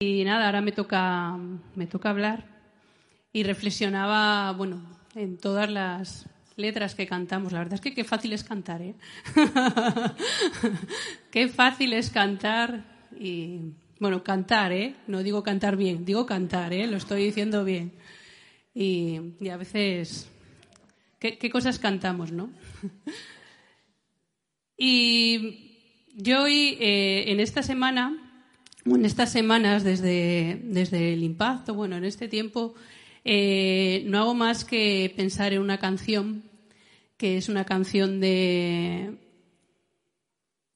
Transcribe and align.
Y 0.00 0.22
nada, 0.22 0.46
ahora 0.46 0.60
me 0.60 0.70
toca, 0.70 1.36
me 1.74 1.88
toca 1.88 2.10
hablar 2.10 2.44
y 3.32 3.42
reflexionaba, 3.42 4.52
bueno, 4.52 4.80
en 5.16 5.38
todas 5.38 5.68
las 5.68 6.26
letras 6.54 6.94
que 6.94 7.08
cantamos. 7.08 7.50
La 7.52 7.58
verdad 7.58 7.74
es 7.74 7.80
que 7.80 7.94
qué 7.94 8.04
fácil 8.04 8.32
es 8.32 8.44
cantar, 8.44 8.80
¿eh? 8.80 8.94
qué 11.32 11.48
fácil 11.48 11.94
es 11.94 12.10
cantar 12.10 12.84
y, 13.18 13.72
bueno, 13.98 14.22
cantar, 14.22 14.70
¿eh? 14.70 14.94
No 15.08 15.24
digo 15.24 15.42
cantar 15.42 15.76
bien, 15.76 16.04
digo 16.04 16.26
cantar, 16.26 16.72
¿eh? 16.72 16.86
Lo 16.86 16.96
estoy 16.96 17.24
diciendo 17.24 17.64
bien. 17.64 17.92
Y, 18.74 19.18
y 19.40 19.48
a 19.48 19.56
veces, 19.56 20.30
¿qué, 21.18 21.38
¿qué 21.38 21.50
cosas 21.50 21.80
cantamos, 21.80 22.30
no? 22.30 22.52
y 24.78 26.06
yo 26.14 26.44
hoy, 26.44 26.78
eh, 26.80 27.24
en 27.32 27.40
esta 27.40 27.64
semana, 27.64 28.27
en 28.96 29.04
estas 29.04 29.32
semanas, 29.32 29.84
desde, 29.84 30.60
desde 30.64 31.12
el 31.12 31.22
impacto, 31.22 31.74
bueno, 31.74 31.96
en 31.96 32.04
este 32.04 32.28
tiempo, 32.28 32.74
eh, 33.24 34.04
no 34.06 34.18
hago 34.18 34.34
más 34.34 34.64
que 34.64 35.12
pensar 35.16 35.52
en 35.52 35.60
una 35.60 35.78
canción 35.78 36.44
que 37.18 37.36
es 37.36 37.48
una 37.48 37.66
canción 37.66 38.20
de. 38.20 39.18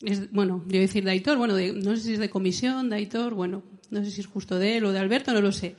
Es, 0.00 0.30
bueno, 0.33 0.64
yo 0.66 0.80
decir 0.80 1.05
de 1.05 1.12
Aitor, 1.12 1.38
bueno, 1.38 1.55
no 1.55 1.96
sé 1.96 2.02
si 2.02 2.12
es 2.14 2.18
de 2.18 2.28
comisión, 2.28 2.90
de 2.90 2.96
Aitor, 2.96 3.34
bueno, 3.34 3.62
no 3.90 4.05
sé 4.05 4.10
si 4.10 4.20
es 4.20 4.27
justo 4.27 4.58
de 4.58 4.77
él 4.77 4.84
o 4.84 4.92
de 4.92 4.98
Alberto, 4.98 5.33
no 5.33 5.40
lo 5.40 5.52
sé. 5.52 5.77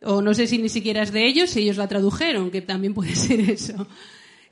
O 0.00 0.22
no 0.22 0.32
sé 0.32 0.46
si 0.46 0.58
ni 0.58 0.68
siquiera 0.68 1.02
es 1.02 1.12
de 1.12 1.26
ellos, 1.26 1.50
si 1.50 1.60
ellos 1.60 1.76
la 1.76 1.88
tradujeron, 1.88 2.52
que 2.52 2.62
también 2.62 2.94
puede 2.94 3.14
ser 3.16 3.40
eso. 3.40 3.88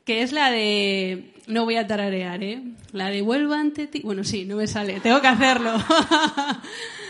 Que 0.04 0.22
es 0.22 0.32
la 0.32 0.50
de. 0.50 1.32
No 1.46 1.64
voy 1.64 1.76
a 1.76 1.86
tararear, 1.86 2.42
¿eh? 2.42 2.62
La 2.92 3.08
de 3.08 3.22
vuelvo 3.22 3.54
ante 3.54 3.86
ti. 3.86 4.00
Bueno, 4.02 4.24
sí, 4.24 4.44
no 4.44 4.56
me 4.56 4.66
sale, 4.66 4.98
tengo 4.98 5.20
que 5.20 5.28
hacerlo. 5.28 5.72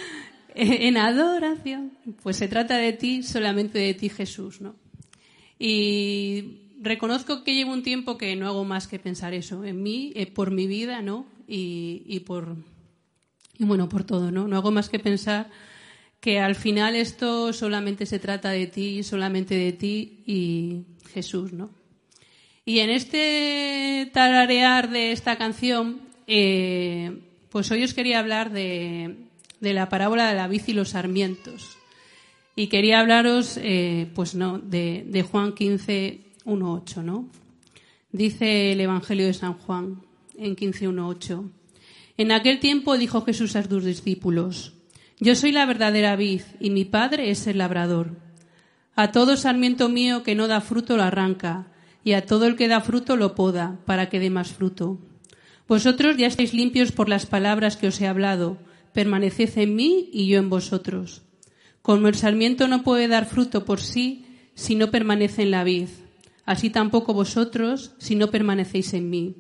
en 0.89 0.97
adoración. 0.97 1.93
Pues 2.23 2.37
se 2.37 2.49
trata 2.49 2.79
de 2.79 2.95
ti, 2.95 3.23
solamente 3.23 3.79
de 3.79 3.93
ti, 3.95 4.09
Jesús, 4.09 4.61
¿no? 4.61 4.75
Y 5.59 6.75
reconozco 6.81 7.45
que 7.45 7.55
llevo 7.55 7.73
un 7.73 7.83
tiempo 7.83 8.17
que 8.17 8.35
no 8.37 8.47
hago 8.47 8.65
más 8.65 8.89
que 8.89 8.99
pensar 8.99 9.35
eso, 9.35 9.65
en 9.65 9.83
mí, 9.83 10.13
eh, 10.17 10.27
por 10.27 10.51
mi 10.51 10.67
vida, 10.67 11.03
¿no? 11.03 11.27
Y, 11.47 12.03
y, 12.07 12.21
por. 12.21 12.57
Y 13.59 13.65
bueno, 13.65 13.89
por 13.89 14.05
todo, 14.05 14.31
¿no? 14.31 14.49
No 14.49 14.57
hago 14.57 14.71
más 14.71 14.89
que 14.89 14.99
pensar 14.99 15.51
que 16.21 16.41
al 16.41 16.55
final 16.55 16.97
esto 16.97 17.53
solamente 17.53 18.07
se 18.07 18.19
trata 18.19 18.51
de 18.51 18.67
ti, 18.67 19.03
solamente 19.03 19.55
de 19.55 19.73
ti 19.73 20.23
y 20.27 20.85
Jesús, 21.13 21.53
¿no? 21.53 21.71
Y 22.65 22.81
en 22.81 22.91
este 22.91 24.11
tararear 24.13 24.91
de 24.91 25.13
esta 25.13 25.37
canción, 25.37 26.01
eh, 26.27 27.21
pues 27.51 27.71
hoy 27.71 27.85
os 27.85 27.95
quería 27.95 28.19
hablar 28.19 28.51
de, 28.51 29.26
de 29.61 29.73
la 29.73 29.89
parábola 29.89 30.29
de 30.29 30.35
la 30.35 30.49
vid 30.49 30.63
y 30.67 30.73
los 30.73 30.91
sarmientos. 30.91 31.77
Y 32.55 32.69
quería 32.69 33.01
hablaros, 33.01 33.59
eh, 33.63 34.11
pues 34.15 34.35
no, 34.35 34.59
de, 34.59 35.05
de 35.07 35.23
Juan 35.23 35.53
15, 35.53 36.21
1.8, 36.45 37.03
¿no? 37.03 37.29
Dice 38.13 38.73
el 38.73 38.81
Evangelio 38.81 39.27
de 39.27 39.35
San 39.35 39.55
Juan 39.55 40.03
en 40.39 40.57
15.1.8. 40.57 41.51
En 42.19 42.33
aquel 42.33 42.61
tiempo 42.61 42.97
dijo 42.97 43.23
Jesús 43.23 43.57
a 43.57 43.63
sus 43.63 43.85
discípulos, 43.85 44.73
Yo 45.21 45.35
soy 45.35 45.53
la 45.53 45.67
verdadera 45.67 46.17
vid 46.17 46.43
y 46.61 46.71
mi 46.71 46.85
Padre 46.85 47.31
es 47.31 47.47
el 47.47 47.59
labrador. 47.59 48.17
A 48.95 49.13
todo 49.13 49.37
sarmiento 49.37 49.91
mío 49.91 50.23
que 50.23 50.35
no 50.35 50.49
da 50.49 50.63
fruto 50.63 50.97
lo 50.97 51.03
arranca, 51.03 51.67
y 52.03 52.13
a 52.13 52.25
todo 52.25 52.47
el 52.47 52.57
que 52.57 52.69
da 52.69 52.81
fruto 52.81 53.17
lo 53.17 53.35
poda, 53.35 53.79
para 53.85 54.09
que 54.09 54.21
dé 54.21 54.31
más 54.31 54.53
fruto. 54.53 54.99
Vosotros 55.69 56.17
ya 56.17 56.29
estáis 56.29 56.55
limpios 56.55 56.93
por 56.93 57.09
las 57.09 57.27
palabras 57.27 57.77
que 57.77 57.89
os 57.89 58.01
he 58.01 58.07
hablado, 58.07 58.59
permaneced 58.97 59.59
en 59.59 59.77
mí 59.77 60.09
y 60.11 60.27
yo 60.27 60.39
en 60.39 60.49
vosotros. 60.49 61.21
Como 61.83 62.09
el 62.09 62.15
sarmiento 62.15 62.67
no 62.67 62.83
puede 62.83 63.09
dar 63.09 63.27
fruto 63.27 63.67
por 63.67 63.79
sí 63.79 64.25
si 64.55 64.75
no 64.75 64.91
permanece 64.91 65.43
en 65.43 65.51
la 65.51 65.65
vid, 65.65 65.89
así 66.47 66.71
tampoco 66.71 67.13
vosotros 67.13 67.93
si 67.99 68.17
no 68.17 68.31
permanecéis 68.31 68.95
en 68.95 69.11
mí. 69.11 69.37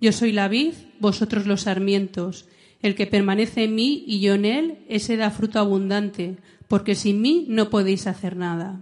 Yo 0.00 0.10
soy 0.10 0.32
la 0.32 0.48
vid, 0.48 0.72
vosotros 0.98 1.46
los 1.46 1.62
sarmientos. 1.62 2.46
El 2.82 2.96
que 2.96 3.06
permanece 3.06 3.62
en 3.62 3.76
mí 3.76 4.02
y 4.08 4.18
yo 4.18 4.34
en 4.34 4.44
él, 4.44 4.78
ese 4.88 5.16
da 5.16 5.30
fruto 5.30 5.60
abundante, 5.60 6.38
porque 6.66 6.96
sin 6.96 7.22
mí 7.22 7.46
no 7.48 7.70
podéis 7.70 8.08
hacer 8.08 8.34
nada. 8.34 8.80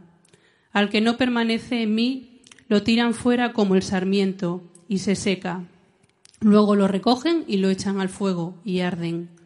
Al 0.72 0.88
que 0.88 1.02
no 1.02 1.18
permanece 1.18 1.82
en 1.82 1.94
mí, 1.94 2.40
lo 2.68 2.82
tiran 2.82 3.12
fuera 3.12 3.52
como 3.52 3.74
el 3.74 3.82
sarmiento 3.82 4.62
y 4.88 4.98
se 4.98 5.16
seca. 5.16 5.66
Luego 6.40 6.76
lo 6.76 6.88
recogen 6.88 7.44
y 7.46 7.58
lo 7.58 7.68
echan 7.68 8.00
al 8.00 8.08
fuego 8.08 8.54
y 8.64 8.80
arden. 8.80 9.37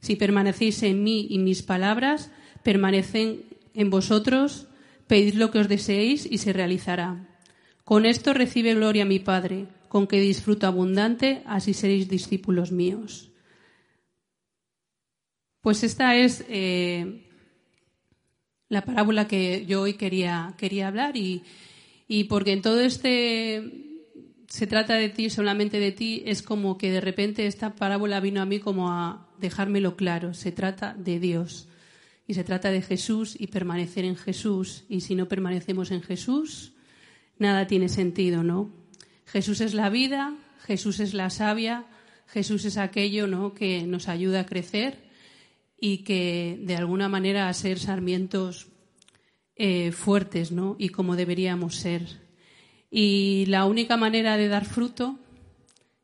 Si 0.00 0.16
permanecéis 0.16 0.82
en 0.82 1.02
mí 1.02 1.26
y 1.30 1.38
mis 1.38 1.62
palabras 1.62 2.30
permanecen 2.62 3.44
en 3.74 3.90
vosotros, 3.90 4.68
pedid 5.06 5.34
lo 5.34 5.50
que 5.50 5.58
os 5.58 5.68
deseéis 5.68 6.26
y 6.26 6.38
se 6.38 6.52
realizará. 6.52 7.28
Con 7.84 8.06
esto 8.06 8.32
recibe 8.32 8.74
gloria 8.74 9.04
mi 9.04 9.18
Padre, 9.18 9.66
con 9.88 10.06
que 10.06 10.20
disfruto 10.20 10.66
abundante, 10.66 11.42
así 11.46 11.74
seréis 11.74 12.08
discípulos 12.08 12.72
míos. 12.72 13.30
Pues 15.60 15.82
esta 15.82 16.16
es 16.16 16.44
eh, 16.48 17.26
la 18.68 18.82
parábola 18.82 19.28
que 19.28 19.66
yo 19.66 19.82
hoy 19.82 19.94
quería, 19.94 20.54
quería 20.56 20.88
hablar 20.88 21.16
y, 21.16 21.42
y 22.08 22.24
porque 22.24 22.52
en 22.52 22.62
todo 22.62 22.80
este 22.80 23.89
se 24.50 24.66
trata 24.66 24.96
de 24.96 25.08
ti, 25.08 25.30
solamente 25.30 25.78
de 25.78 25.92
ti, 25.92 26.24
es 26.26 26.42
como 26.42 26.76
que 26.76 26.90
de 26.90 27.00
repente 27.00 27.46
esta 27.46 27.76
parábola 27.76 28.18
vino 28.18 28.42
a 28.42 28.46
mí 28.46 28.58
como 28.58 28.90
a 28.90 29.28
dejármelo 29.38 29.96
claro. 29.96 30.34
Se 30.34 30.50
trata 30.50 30.92
de 30.92 31.20
Dios 31.20 31.68
y 32.26 32.34
se 32.34 32.42
trata 32.42 32.72
de 32.72 32.82
Jesús 32.82 33.36
y 33.38 33.46
permanecer 33.46 34.04
en 34.04 34.16
Jesús. 34.16 34.86
Y 34.88 35.02
si 35.02 35.14
no 35.14 35.28
permanecemos 35.28 35.92
en 35.92 36.02
Jesús, 36.02 36.72
nada 37.38 37.68
tiene 37.68 37.88
sentido, 37.88 38.42
¿no? 38.42 38.72
Jesús 39.24 39.60
es 39.60 39.72
la 39.72 39.88
vida, 39.88 40.36
Jesús 40.66 40.98
es 40.98 41.14
la 41.14 41.30
savia, 41.30 41.86
Jesús 42.26 42.64
es 42.64 42.76
aquello, 42.76 43.28
¿no? 43.28 43.54
Que 43.54 43.84
nos 43.84 44.08
ayuda 44.08 44.40
a 44.40 44.46
crecer 44.46 44.98
y 45.80 45.98
que 45.98 46.58
de 46.60 46.74
alguna 46.74 47.08
manera 47.08 47.48
a 47.48 47.54
ser 47.54 47.78
sarmientos 47.78 48.66
eh, 49.54 49.92
fuertes, 49.92 50.50
¿no? 50.50 50.74
Y 50.76 50.88
como 50.88 51.14
deberíamos 51.14 51.76
ser. 51.76 52.29
Y 52.90 53.46
la 53.46 53.66
única 53.66 53.96
manera 53.96 54.36
de 54.36 54.48
dar 54.48 54.64
fruto 54.64 55.18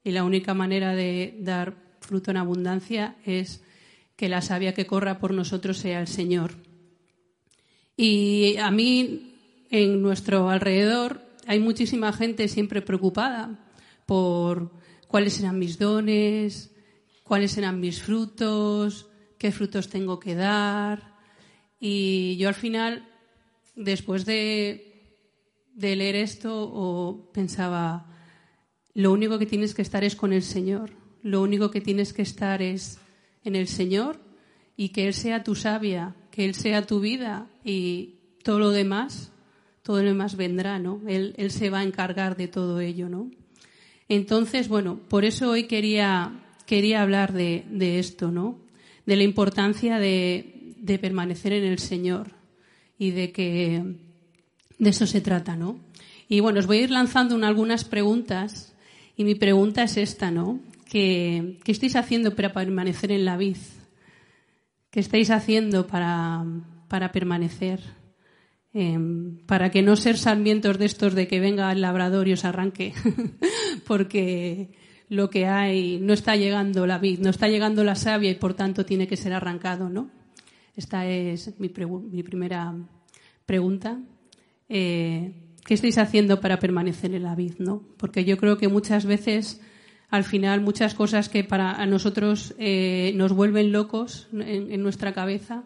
y 0.04 0.12
la 0.12 0.22
única 0.22 0.54
manera 0.54 0.94
de 0.94 1.34
dar 1.40 1.74
fruto 2.00 2.30
en 2.30 2.36
abundancia 2.36 3.16
es 3.24 3.62
que 4.14 4.28
la 4.28 4.40
savia 4.40 4.72
que 4.72 4.86
corra 4.86 5.18
por 5.18 5.34
nosotros 5.34 5.78
sea 5.78 6.00
el 6.00 6.06
Señor. 6.06 6.52
Y 7.96 8.56
a 8.58 8.70
mí, 8.70 9.34
en 9.70 10.00
nuestro 10.02 10.48
alrededor, 10.48 11.22
hay 11.46 11.58
muchísima 11.58 12.12
gente 12.12 12.46
siempre 12.46 12.82
preocupada 12.82 13.58
por 14.06 14.70
cuáles 15.08 15.34
serán 15.34 15.58
mis 15.58 15.78
dones, 15.78 16.70
cuáles 17.24 17.52
serán 17.52 17.80
mis 17.80 18.00
frutos, 18.00 19.08
qué 19.38 19.50
frutos 19.50 19.88
tengo 19.88 20.20
que 20.20 20.34
dar. 20.34 21.16
Y 21.80 22.36
yo 22.36 22.48
al 22.48 22.54
final, 22.54 23.08
después 23.74 24.24
de 24.24 24.95
de 25.76 25.94
leer 25.94 26.16
esto 26.16 26.68
o 26.72 27.30
pensaba, 27.32 28.06
lo 28.94 29.12
único 29.12 29.38
que 29.38 29.46
tienes 29.46 29.74
que 29.74 29.82
estar 29.82 30.02
es 30.02 30.16
con 30.16 30.32
el 30.32 30.42
Señor, 30.42 30.90
lo 31.22 31.42
único 31.42 31.70
que 31.70 31.82
tienes 31.82 32.12
que 32.12 32.22
estar 32.22 32.62
es 32.62 32.98
en 33.44 33.54
el 33.54 33.68
Señor 33.68 34.18
y 34.76 34.88
que 34.88 35.06
Él 35.06 35.14
sea 35.14 35.44
tu 35.44 35.54
sabia, 35.54 36.16
que 36.30 36.46
Él 36.46 36.54
sea 36.54 36.86
tu 36.86 37.00
vida 37.00 37.46
y 37.62 38.14
todo 38.42 38.58
lo 38.58 38.70
demás, 38.70 39.32
todo 39.82 40.02
lo 40.02 40.08
demás 40.08 40.36
vendrá, 40.36 40.78
¿no? 40.78 41.02
Él, 41.06 41.34
él 41.36 41.50
se 41.50 41.68
va 41.68 41.80
a 41.80 41.84
encargar 41.84 42.36
de 42.36 42.48
todo 42.48 42.80
ello, 42.80 43.08
¿no? 43.08 43.30
Entonces, 44.08 44.68
bueno, 44.68 44.98
por 45.08 45.24
eso 45.24 45.50
hoy 45.50 45.64
quería, 45.64 46.32
quería 46.64 47.02
hablar 47.02 47.32
de, 47.32 47.64
de 47.70 47.98
esto, 47.98 48.30
¿no? 48.30 48.58
De 49.04 49.16
la 49.16 49.24
importancia 49.24 49.98
de, 49.98 50.74
de 50.78 50.98
permanecer 50.98 51.52
en 51.52 51.64
el 51.64 51.78
Señor 51.78 52.32
y 52.98 53.10
de 53.10 53.32
que 53.32 54.05
de 54.78 54.90
eso 54.90 55.06
se 55.06 55.20
trata, 55.20 55.56
¿no? 55.56 55.80
Y 56.28 56.40
bueno, 56.40 56.58
os 56.58 56.66
voy 56.66 56.78
a 56.78 56.82
ir 56.82 56.90
lanzando 56.90 57.34
algunas 57.44 57.84
preguntas. 57.84 58.74
Y 59.16 59.24
mi 59.24 59.34
pregunta 59.34 59.82
es 59.82 59.96
esta, 59.96 60.30
¿no? 60.30 60.60
¿Qué, 60.90 61.58
estáis 61.66 61.96
haciendo 61.96 62.34
para 62.34 62.52
permanecer 62.52 63.12
en 63.12 63.24
la 63.24 63.36
vid? 63.36 63.56
¿Qué 64.90 65.00
estáis 65.00 65.30
haciendo 65.30 65.86
para, 65.86 66.44
permanecer? 67.12 67.80
Em, 68.72 69.38
para 69.46 69.70
que 69.70 69.82
no 69.82 69.96
ser 69.96 70.18
sarmientos 70.18 70.78
de 70.78 70.84
estos 70.84 71.14
de 71.14 71.26
que 71.28 71.40
venga 71.40 71.72
el 71.72 71.80
labrador 71.80 72.28
y 72.28 72.34
os 72.34 72.44
arranque, 72.44 72.92
porque 73.86 74.74
lo 75.08 75.30
que 75.30 75.46
hay 75.46 75.98
no 75.98 76.12
está 76.12 76.36
llegando 76.36 76.86
la 76.86 76.98
vid, 76.98 77.20
no 77.20 77.30
está 77.30 77.48
llegando 77.48 77.84
la 77.84 77.94
savia 77.94 78.30
y 78.30 78.34
por 78.34 78.52
tanto 78.52 78.84
tiene 78.84 79.06
que 79.06 79.16
ser 79.16 79.32
arrancado, 79.32 79.88
¿no? 79.88 80.10
Esta 80.76 81.06
es 81.06 81.58
mi 81.58 81.70
primera 81.70 82.74
pregunta. 83.46 83.98
Eh, 84.68 85.32
¿Qué 85.64 85.74
estáis 85.74 85.98
haciendo 85.98 86.40
para 86.40 86.58
permanecer 86.58 87.14
en 87.14 87.24
la 87.24 87.34
vid, 87.34 87.54
no? 87.58 87.82
Porque 87.96 88.24
yo 88.24 88.36
creo 88.36 88.56
que 88.56 88.68
muchas 88.68 89.04
veces, 89.04 89.60
al 90.10 90.24
final, 90.24 90.60
muchas 90.60 90.94
cosas 90.94 91.28
que 91.28 91.42
para 91.44 91.84
nosotros 91.86 92.54
eh, 92.58 93.12
nos 93.16 93.32
vuelven 93.32 93.72
locos 93.72 94.28
en, 94.32 94.70
en 94.72 94.82
nuestra 94.82 95.12
cabeza, 95.12 95.64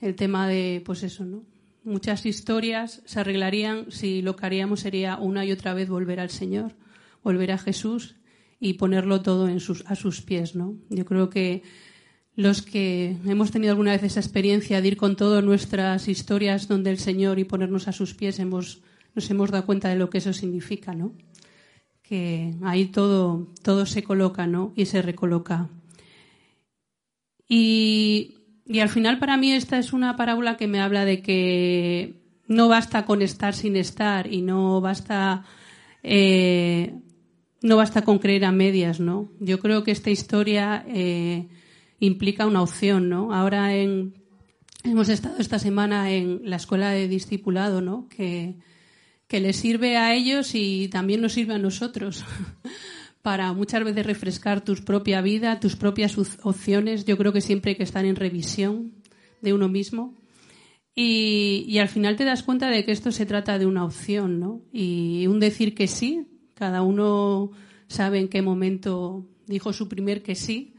el 0.00 0.16
tema 0.16 0.48
de, 0.48 0.82
pues 0.84 1.02
eso, 1.02 1.24
¿no? 1.24 1.42
muchas 1.86 2.26
historias 2.26 3.00
se 3.06 3.20
arreglarían 3.20 3.92
si 3.92 4.20
lo 4.20 4.34
que 4.34 4.44
haríamos 4.44 4.80
sería 4.80 5.16
una 5.16 5.44
y 5.44 5.52
otra 5.52 5.72
vez 5.72 5.88
volver 5.88 6.18
al 6.18 6.30
Señor, 6.30 6.72
volver 7.22 7.52
a 7.52 7.58
Jesús 7.58 8.16
y 8.58 8.74
ponerlo 8.74 9.22
todo 9.22 9.48
en 9.48 9.60
sus, 9.60 9.84
a 9.86 9.94
sus 9.94 10.20
pies, 10.20 10.56
¿no? 10.56 10.74
Yo 10.90 11.04
creo 11.04 11.30
que 11.30 11.62
los 12.36 12.62
que 12.62 13.16
hemos 13.26 13.50
tenido 13.50 13.72
alguna 13.72 13.92
vez 13.92 14.02
esa 14.04 14.20
experiencia 14.20 14.80
de 14.80 14.88
ir 14.88 14.96
con 14.96 15.16
todas 15.16 15.42
nuestras 15.42 16.06
historias 16.06 16.68
donde 16.68 16.90
el 16.90 16.98
Señor 16.98 17.38
y 17.38 17.44
ponernos 17.44 17.88
a 17.88 17.92
sus 17.92 18.14
pies 18.14 18.38
hemos, 18.38 18.82
nos 19.14 19.28
hemos 19.30 19.50
dado 19.50 19.66
cuenta 19.66 19.88
de 19.88 19.96
lo 19.96 20.10
que 20.10 20.18
eso 20.18 20.32
significa, 20.32 20.94
¿no? 20.94 21.12
Que 22.02 22.54
ahí 22.62 22.86
todo, 22.86 23.52
todo 23.62 23.86
se 23.86 24.04
coloca, 24.04 24.46
¿no? 24.46 24.72
Y 24.76 24.86
se 24.86 25.02
recoloca. 25.02 25.68
Y 27.48 28.36
y 28.68 28.80
al 28.80 28.88
final 28.88 29.18
para 29.18 29.36
mí 29.36 29.52
esta 29.52 29.78
es 29.78 29.92
una 29.92 30.16
parábola 30.16 30.56
que 30.56 30.66
me 30.66 30.80
habla 30.80 31.04
de 31.04 31.22
que 31.22 32.20
no 32.48 32.68
basta 32.68 33.04
con 33.04 33.22
estar 33.22 33.54
sin 33.54 33.76
estar 33.76 34.32
y 34.32 34.42
no 34.42 34.80
basta 34.80 35.44
eh, 36.02 36.94
no 37.62 37.76
basta 37.76 38.02
con 38.02 38.18
creer 38.18 38.44
a 38.44 38.52
medias, 38.52 39.00
¿no? 39.00 39.30
Yo 39.40 39.60
creo 39.60 39.84
que 39.84 39.92
esta 39.92 40.10
historia 40.10 40.84
eh, 40.88 41.48
implica 42.00 42.46
una 42.46 42.62
opción, 42.62 43.08
¿no? 43.08 43.32
Ahora 43.32 43.74
hemos 43.74 45.08
estado 45.08 45.36
esta 45.38 45.58
semana 45.58 46.10
en 46.12 46.40
la 46.44 46.56
escuela 46.56 46.90
de 46.90 47.08
discipulado, 47.08 47.80
¿no? 47.80 48.08
Que, 48.08 48.56
que 49.28 49.40
les 49.40 49.56
sirve 49.56 49.96
a 49.96 50.14
ellos 50.14 50.54
y 50.54 50.88
también 50.88 51.20
nos 51.20 51.32
sirve 51.32 51.54
a 51.54 51.58
nosotros. 51.58 52.24
para 53.26 53.52
muchas 53.52 53.82
veces 53.82 54.06
refrescar 54.06 54.64
tu 54.64 54.76
propia 54.76 55.20
vida, 55.20 55.58
tus 55.58 55.74
propias 55.74 56.16
opciones. 56.44 57.06
Yo 57.06 57.18
creo 57.18 57.32
que 57.32 57.40
siempre 57.40 57.70
hay 57.70 57.74
que 57.76 57.82
estar 57.82 58.04
en 58.04 58.14
revisión 58.14 58.92
de 59.42 59.52
uno 59.52 59.68
mismo. 59.68 60.14
Y, 60.94 61.76
al 61.78 61.88
final 61.88 62.14
te 62.14 62.22
das 62.22 62.44
cuenta 62.44 62.70
de 62.70 62.84
que 62.84 62.92
esto 62.92 63.10
se 63.10 63.26
trata 63.26 63.58
de 63.58 63.66
una 63.66 63.84
opción, 63.84 64.38
¿no? 64.38 64.62
Y 64.72 65.26
un 65.26 65.40
decir 65.40 65.74
que 65.74 65.88
sí, 65.88 66.28
cada 66.54 66.82
uno 66.82 67.50
sabe 67.88 68.20
en 68.20 68.28
qué 68.28 68.42
momento 68.42 69.26
dijo 69.48 69.72
su 69.72 69.88
primer 69.88 70.22
que 70.22 70.36
sí, 70.36 70.75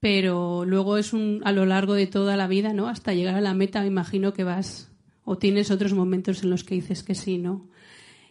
pero 0.00 0.64
luego 0.64 0.98
es 0.98 1.12
un, 1.12 1.40
a 1.44 1.52
lo 1.52 1.66
largo 1.66 1.94
de 1.94 2.06
toda 2.06 2.36
la 2.36 2.46
vida, 2.46 2.72
¿no? 2.72 2.88
Hasta 2.88 3.14
llegar 3.14 3.34
a 3.34 3.40
la 3.40 3.54
meta, 3.54 3.80
me 3.80 3.88
imagino 3.88 4.32
que 4.32 4.44
vas 4.44 4.92
o 5.24 5.38
tienes 5.38 5.70
otros 5.70 5.92
momentos 5.94 6.42
en 6.42 6.50
los 6.50 6.64
que 6.64 6.76
dices 6.76 7.02
que 7.02 7.14
sí, 7.14 7.38
¿no? 7.38 7.68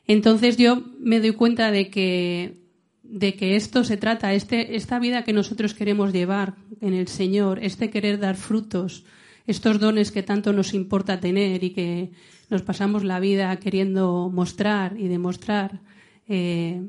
Entonces 0.08 0.58
yo 0.58 0.84
me 1.00 1.20
doy 1.20 1.32
cuenta 1.32 1.72
de 1.72 1.90
que 1.90 2.66
de 3.08 3.36
que 3.36 3.56
esto 3.56 3.84
se 3.84 3.98
trata, 3.98 4.34
este, 4.34 4.76
esta 4.76 5.00
vida 5.00 5.24
que 5.24 5.34
nosotros 5.34 5.74
queremos 5.74 6.12
llevar 6.12 6.56
en 6.82 6.94
el 6.94 7.08
Señor, 7.08 7.60
este 7.62 7.90
querer 7.90 8.20
dar 8.20 8.36
frutos, 8.36 9.06
estos 9.46 9.80
dones 9.80 10.12
que 10.12 10.24
tanto 10.24 10.54
nos 10.54 10.74
importa 10.74 11.20
tener 11.20 11.64
y 11.64 11.70
que 11.70 12.12
nos 12.50 12.64
pasamos 12.64 13.04
la 13.04 13.20
vida 13.20 13.56
queriendo 13.58 14.30
mostrar 14.34 15.00
y 15.00 15.08
demostrar, 15.08 15.82
eh, 16.28 16.82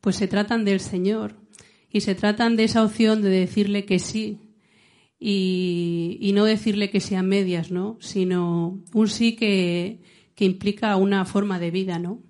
pues 0.00 0.16
se 0.16 0.28
tratan 0.28 0.64
del 0.64 0.80
Señor 0.80 1.34
y 1.96 2.00
se 2.00 2.14
tratan 2.14 2.56
de 2.56 2.64
esa 2.64 2.84
opción 2.84 3.22
de 3.22 3.30
decirle 3.30 3.84
que 3.84 3.98
sí 3.98 4.38
y, 5.18 6.18
y 6.20 6.32
no 6.32 6.44
decirle 6.44 6.90
que 6.90 7.00
sea 7.00 7.22
medias, 7.22 7.70
¿no? 7.70 7.96
Sino 8.00 8.82
un 8.92 9.08
sí 9.08 9.36
que, 9.36 10.00
que 10.34 10.44
implica 10.44 10.94
una 10.96 11.24
forma 11.24 11.58
de 11.58 11.70
vida, 11.70 11.98
¿no? 11.98 12.20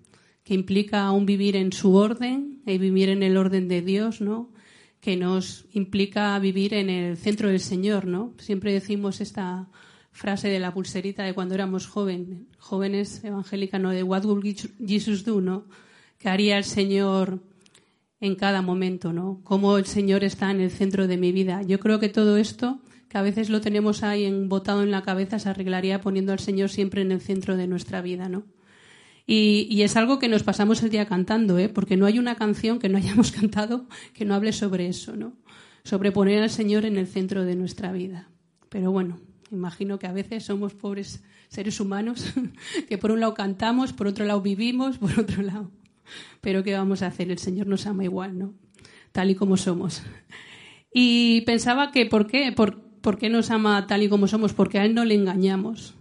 que 0.46 0.54
implica 0.54 1.10
un 1.10 1.26
vivir 1.26 1.56
en 1.56 1.72
su 1.72 1.96
orden 1.96 2.62
y 2.64 2.78
vivir 2.78 3.08
en 3.08 3.24
el 3.24 3.36
orden 3.36 3.66
de 3.66 3.82
Dios, 3.82 4.20
¿no? 4.20 4.52
Que 5.00 5.16
nos 5.16 5.66
implica 5.72 6.38
vivir 6.38 6.72
en 6.72 6.88
el 6.88 7.16
centro 7.16 7.48
del 7.48 7.58
Señor, 7.58 8.06
¿no? 8.06 8.32
Siempre 8.38 8.72
decimos 8.72 9.20
esta 9.20 9.68
frase 10.12 10.48
de 10.48 10.60
la 10.60 10.72
pulserita 10.72 11.24
de 11.24 11.34
cuando 11.34 11.56
éramos 11.56 11.88
jóvenes, 11.88 12.42
jóvenes 12.58 13.24
evangélicas, 13.24 13.80
¿no? 13.80 13.90
De 13.90 14.04
what 14.04 14.24
will 14.24 14.56
Jesus 14.86 15.24
do, 15.24 15.40
¿no? 15.40 15.64
Que 16.18 16.28
haría 16.28 16.58
el 16.58 16.64
Señor 16.64 17.40
en 18.20 18.34
cada 18.34 18.62
momento, 18.62 19.12
¿no? 19.12 19.40
Cómo 19.44 19.78
el 19.78 19.86
Señor 19.86 20.24
está 20.24 20.50
en 20.50 20.60
el 20.60 20.70
centro 20.70 21.06
de 21.06 21.16
mi 21.16 21.32
vida. 21.32 21.62
Yo 21.62 21.78
creo 21.80 22.00
que 22.00 22.08
todo 22.08 22.36
esto, 22.36 22.80
que 23.08 23.18
a 23.18 23.22
veces 23.22 23.50
lo 23.50 23.60
tenemos 23.60 24.02
ahí 24.02 24.30
botado 24.46 24.82
en 24.82 24.90
la 24.90 25.02
cabeza, 25.02 25.38
se 25.38 25.48
arreglaría 25.48 26.00
poniendo 26.00 26.32
al 26.32 26.38
Señor 26.38 26.70
siempre 26.70 27.02
en 27.02 27.12
el 27.12 27.20
centro 27.20 27.56
de 27.56 27.66
nuestra 27.66 28.00
vida, 28.00 28.28
¿no? 28.28 28.44
Y, 29.26 29.82
es 29.82 29.96
algo 29.96 30.20
que 30.20 30.28
nos 30.28 30.44
pasamos 30.44 30.82
el 30.84 30.90
día 30.90 31.06
cantando, 31.06 31.58
¿eh? 31.58 31.68
porque 31.68 31.96
no 31.96 32.06
hay 32.06 32.20
una 32.20 32.36
canción 32.36 32.78
que 32.78 32.88
no 32.88 32.96
hayamos 32.96 33.32
cantado 33.32 33.86
que 34.14 34.24
no 34.24 34.34
hable 34.34 34.52
sobre 34.52 34.86
eso, 34.86 35.16
¿no? 35.16 35.32
Sobre 35.82 36.12
poner 36.12 36.42
al 36.42 36.50
Señor 36.50 36.84
en 36.84 36.96
el 36.96 37.08
centro 37.08 37.44
de 37.44 37.56
nuestra 37.56 37.90
vida. 37.90 38.28
Pero 38.68 38.92
bueno, 38.92 39.18
imagino 39.50 39.98
que 39.98 40.06
a 40.06 40.12
veces 40.12 40.44
somos 40.44 40.74
pobres 40.74 41.24
seres 41.48 41.80
humanos 41.80 42.32
que 42.88 42.98
por 42.98 43.10
un 43.10 43.20
lado 43.20 43.34
cantamos, 43.34 43.92
por 43.92 44.06
otro 44.06 44.24
lado 44.24 44.40
vivimos, 44.40 44.98
por 45.00 45.18
otro 45.18 45.42
lado. 45.42 45.70
Pero 46.40 46.62
¿qué 46.62 46.74
vamos 46.74 47.02
a 47.02 47.08
hacer? 47.08 47.30
El 47.30 47.38
Señor 47.38 47.66
nos 47.66 47.86
ama 47.86 48.04
igual, 48.04 48.38
¿no? 48.38 48.54
Tal 49.12 49.30
y 49.30 49.34
como 49.34 49.56
somos. 49.56 50.02
Y 50.92 51.42
pensaba 51.42 51.90
que 51.90 52.06
¿por 52.06 52.26
qué? 52.26 52.52
¿Por, 52.52 52.80
¿Por 53.00 53.18
qué 53.18 53.28
nos 53.28 53.50
ama 53.50 53.86
tal 53.86 54.02
y 54.02 54.08
como 54.08 54.28
somos? 54.28 54.52
Porque 54.52 54.78
a 54.78 54.84
Él 54.84 54.94
no 54.94 55.04
le 55.04 55.14
engañamos. 55.14 55.94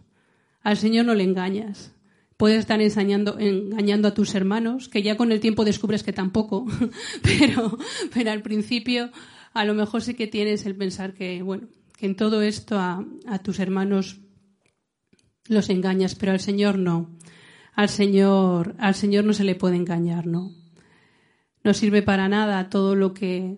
Al 0.61 0.77
Señor 0.77 1.05
no 1.05 1.15
le 1.15 1.23
engañas. 1.23 1.93
Puedes 2.37 2.59
estar 2.59 2.81
ensañando, 2.81 3.39
engañando 3.39 4.09
a 4.09 4.13
tus 4.13 4.35
hermanos, 4.35 4.89
que 4.89 5.01
ya 5.01 5.15
con 5.15 5.31
el 5.31 5.39
tiempo 5.39 5.63
descubres 5.63 6.03
que 6.03 6.11
tampoco, 6.11 6.65
pero, 7.21 7.77
pero 8.13 8.31
al 8.31 8.41
principio 8.41 9.09
a 9.53 9.63
lo 9.63 9.73
mejor 9.73 10.01
sí 10.01 10.15
que 10.15 10.27
tienes 10.27 10.65
el 10.65 10.75
pensar 10.75 11.13
que, 11.13 11.41
bueno, 11.41 11.69
que 11.97 12.05
en 12.07 12.15
todo 12.17 12.41
esto 12.41 12.77
a, 12.77 13.05
a 13.25 13.39
tus 13.39 13.59
hermanos 13.59 14.19
los 15.47 15.69
engañas, 15.69 16.15
pero 16.15 16.33
al 16.33 16.39
Señor 16.39 16.77
no. 16.77 17.09
Al 17.75 17.89
Señor, 17.89 18.75
al 18.79 18.95
Señor 18.95 19.25
no 19.25 19.33
se 19.33 19.43
le 19.43 19.55
puede 19.55 19.75
engañar, 19.75 20.25
¿no? 20.27 20.51
No 21.63 21.73
sirve 21.73 22.01
para 22.01 22.29
nada 22.29 22.69
todo 22.69 22.95
lo 22.95 23.13
que 23.13 23.57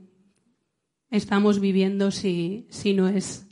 estamos 1.11 1.59
viviendo 1.59 2.11
si, 2.11 2.67
si 2.69 2.93
no 2.93 3.07
es 3.07 3.47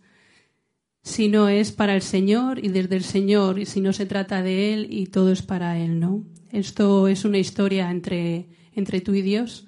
si 1.03 1.27
no 1.27 1.49
es 1.49 1.71
para 1.71 1.93
el 1.93 2.01
Señor 2.01 2.57
y 2.65 2.69
desde 2.69 2.95
el 2.95 3.03
Señor, 3.03 3.59
y 3.59 3.67
si 3.67 3.79
no 3.79 3.93
se 3.93 4.07
trata 4.07 4.41
de 4.41 4.73
Él 4.73 4.87
y 4.89 5.05
todo 5.05 5.31
es 5.31 5.43
para 5.43 5.77
Él, 5.77 5.99
¿no? 5.99 6.25
Esto 6.51 7.07
es 7.07 7.25
una 7.25 7.37
historia 7.37 7.91
entre, 7.91 8.49
entre 8.73 9.01
tú 9.01 9.13
y 9.13 9.21
Dios 9.21 9.67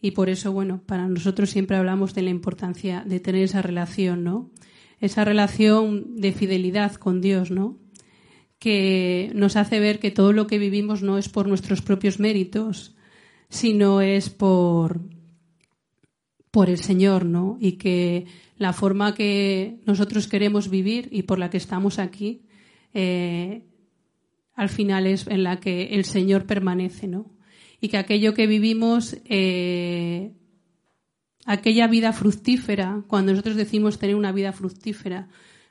y 0.00 0.10
por 0.10 0.28
eso, 0.28 0.50
bueno, 0.50 0.82
para 0.84 1.06
nosotros 1.06 1.50
siempre 1.50 1.76
hablamos 1.76 2.14
de 2.14 2.22
la 2.22 2.30
importancia 2.30 3.04
de 3.06 3.20
tener 3.20 3.44
esa 3.44 3.62
relación, 3.62 4.24
¿no? 4.24 4.50
Esa 4.98 5.24
relación 5.24 6.16
de 6.16 6.32
fidelidad 6.32 6.94
con 6.94 7.20
Dios, 7.20 7.52
¿no? 7.52 7.78
Que 8.62 9.32
nos 9.34 9.56
hace 9.56 9.80
ver 9.80 9.98
que 9.98 10.12
todo 10.12 10.32
lo 10.32 10.46
que 10.46 10.58
vivimos 10.58 11.02
no 11.02 11.18
es 11.18 11.28
por 11.28 11.48
nuestros 11.48 11.82
propios 11.82 12.20
méritos, 12.20 12.94
sino 13.48 14.00
es 14.00 14.30
por, 14.30 15.00
por 16.52 16.70
el 16.70 16.78
Señor, 16.78 17.24
¿no? 17.24 17.58
Y 17.60 17.72
que 17.72 18.26
la 18.58 18.72
forma 18.72 19.16
que 19.16 19.80
nosotros 19.84 20.28
queremos 20.28 20.70
vivir 20.70 21.08
y 21.10 21.24
por 21.24 21.40
la 21.40 21.50
que 21.50 21.56
estamos 21.56 21.98
aquí, 21.98 22.42
eh, 22.94 23.64
al 24.54 24.68
final 24.68 25.08
es 25.08 25.26
en 25.26 25.42
la 25.42 25.58
que 25.58 25.94
el 25.94 26.04
Señor 26.04 26.46
permanece, 26.46 27.08
¿no? 27.08 27.32
Y 27.80 27.88
que 27.88 27.96
aquello 27.96 28.32
que 28.32 28.46
vivimos, 28.46 29.16
eh, 29.24 30.34
aquella 31.46 31.88
vida 31.88 32.12
fructífera, 32.12 33.02
cuando 33.08 33.32
nosotros 33.32 33.56
decimos 33.56 33.98
tener 33.98 34.14
una 34.14 34.30
vida 34.30 34.52
fructífera, 34.52 35.26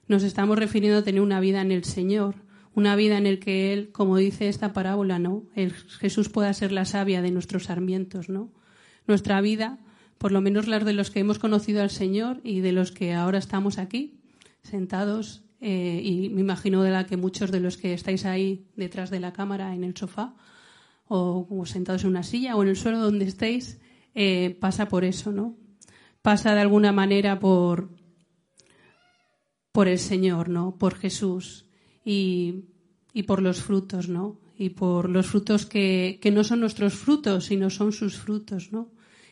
nos 0.10 0.24
estamos 0.24 0.60
refiriendo 0.60 1.00
a 1.00 1.03
tener 1.03 1.21
una 1.21 1.39
vida 1.39 1.62
en 1.62 1.71
el 1.71 1.86
Señor, 1.86 2.50
una 2.73 2.95
vida 2.95 3.17
en 3.17 3.25
el 3.25 3.39
que 3.39 3.73
Él, 3.73 3.91
como 3.91 4.17
dice 4.17 4.47
esta 4.47 4.73
parábola, 4.73 5.19
¿no? 5.19 5.43
El 5.55 5.71
Jesús 5.73 6.29
pueda 6.29 6.53
ser 6.53 6.71
la 6.71 6.85
savia 6.85 7.21
de 7.21 7.31
nuestros 7.31 7.65
sarmientos, 7.65 8.29
¿no? 8.29 8.51
Nuestra 9.07 9.41
vida 9.41 9.79
por 10.21 10.31
lo 10.31 10.39
menos 10.39 10.67
las 10.67 10.85
de 10.85 10.93
los 10.93 11.09
que 11.09 11.19
hemos 11.19 11.39
conocido 11.39 11.81
al 11.81 11.89
Señor 11.89 12.41
y 12.43 12.59
de 12.59 12.73
los 12.73 12.91
que 12.91 13.15
ahora 13.15 13.39
estamos 13.39 13.79
aquí, 13.79 14.21
sentados, 14.61 15.41
eh, 15.61 15.99
y 16.03 16.29
me 16.29 16.41
imagino 16.41 16.83
de 16.83 16.91
la 16.91 17.07
que 17.07 17.17
muchos 17.17 17.51
de 17.51 17.59
los 17.59 17.75
que 17.75 17.95
estáis 17.95 18.25
ahí 18.25 18.67
detrás 18.75 19.09
de 19.09 19.19
la 19.19 19.33
cámara 19.33 19.73
en 19.73 19.83
el 19.83 19.97
sofá 19.97 20.35
o, 21.07 21.65
sentados 21.65 22.03
en 22.03 22.11
una 22.11 22.21
silla 22.21 22.55
o 22.55 22.61
en 22.61 22.69
el 22.69 22.75
suelo 22.75 22.99
donde 22.99 23.25
estéis, 23.25 23.79
eh, 24.13 24.55
pasa 24.61 24.87
por 24.87 25.05
eso, 25.05 25.31
¿no? 25.31 25.57
Pasa 26.21 26.53
de 26.53 26.61
alguna 26.61 26.91
manera 26.91 27.39
por, 27.39 27.89
por 29.71 29.87
el 29.87 29.97
Señor, 29.97 30.49
¿no? 30.49 30.77
Por 30.77 30.93
Jesús 30.93 31.65
y, 32.03 32.65
y 33.13 33.24
por 33.24 33.41
los 33.41 33.62
frutos, 33.62 34.10
¿no? 34.10 34.39
Y 34.58 34.70
por 34.70 35.10
los 35.10 35.27
frutos 35.27 35.65
que, 35.65 36.20
que, 36.22 36.31
no 36.31 36.43
son 36.43 36.60
nuestros 36.60 36.93
frutos, 36.93 37.46
sino 37.46 37.70
son 37.70 37.91
sus 37.91 38.17
frutos, 38.17 38.72
¿no? 38.72 38.89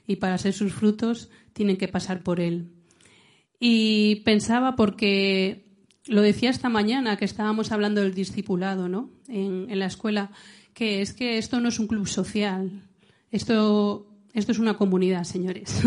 Y 0.07 0.15
para 0.17 0.37
ser 0.37 0.53
sus 0.53 0.73
frutos 0.73 1.29
tienen 1.53 1.77
que 1.77 1.87
pasar 1.87 2.23
por 2.23 2.39
Él. 2.39 2.69
Y 3.59 4.17
pensaba 4.25 4.75
porque 4.75 5.65
lo 6.07 6.21
decía 6.21 6.49
esta 6.49 6.69
mañana 6.69 7.17
que 7.17 7.25
estábamos 7.25 7.71
hablando 7.71 8.01
del 8.01 8.13
discipulado, 8.13 8.89
¿no? 8.89 9.11
En, 9.27 9.69
en 9.69 9.79
la 9.79 9.85
escuela, 9.85 10.31
que 10.73 11.01
es 11.01 11.13
que 11.13 11.37
esto 11.37 11.59
no 11.59 11.69
es 11.69 11.79
un 11.79 11.87
club 11.87 12.07
social, 12.07 12.83
esto, 13.31 14.07
esto 14.33 14.51
es 14.51 14.59
una 14.59 14.77
comunidad, 14.77 15.23
señores. 15.23 15.79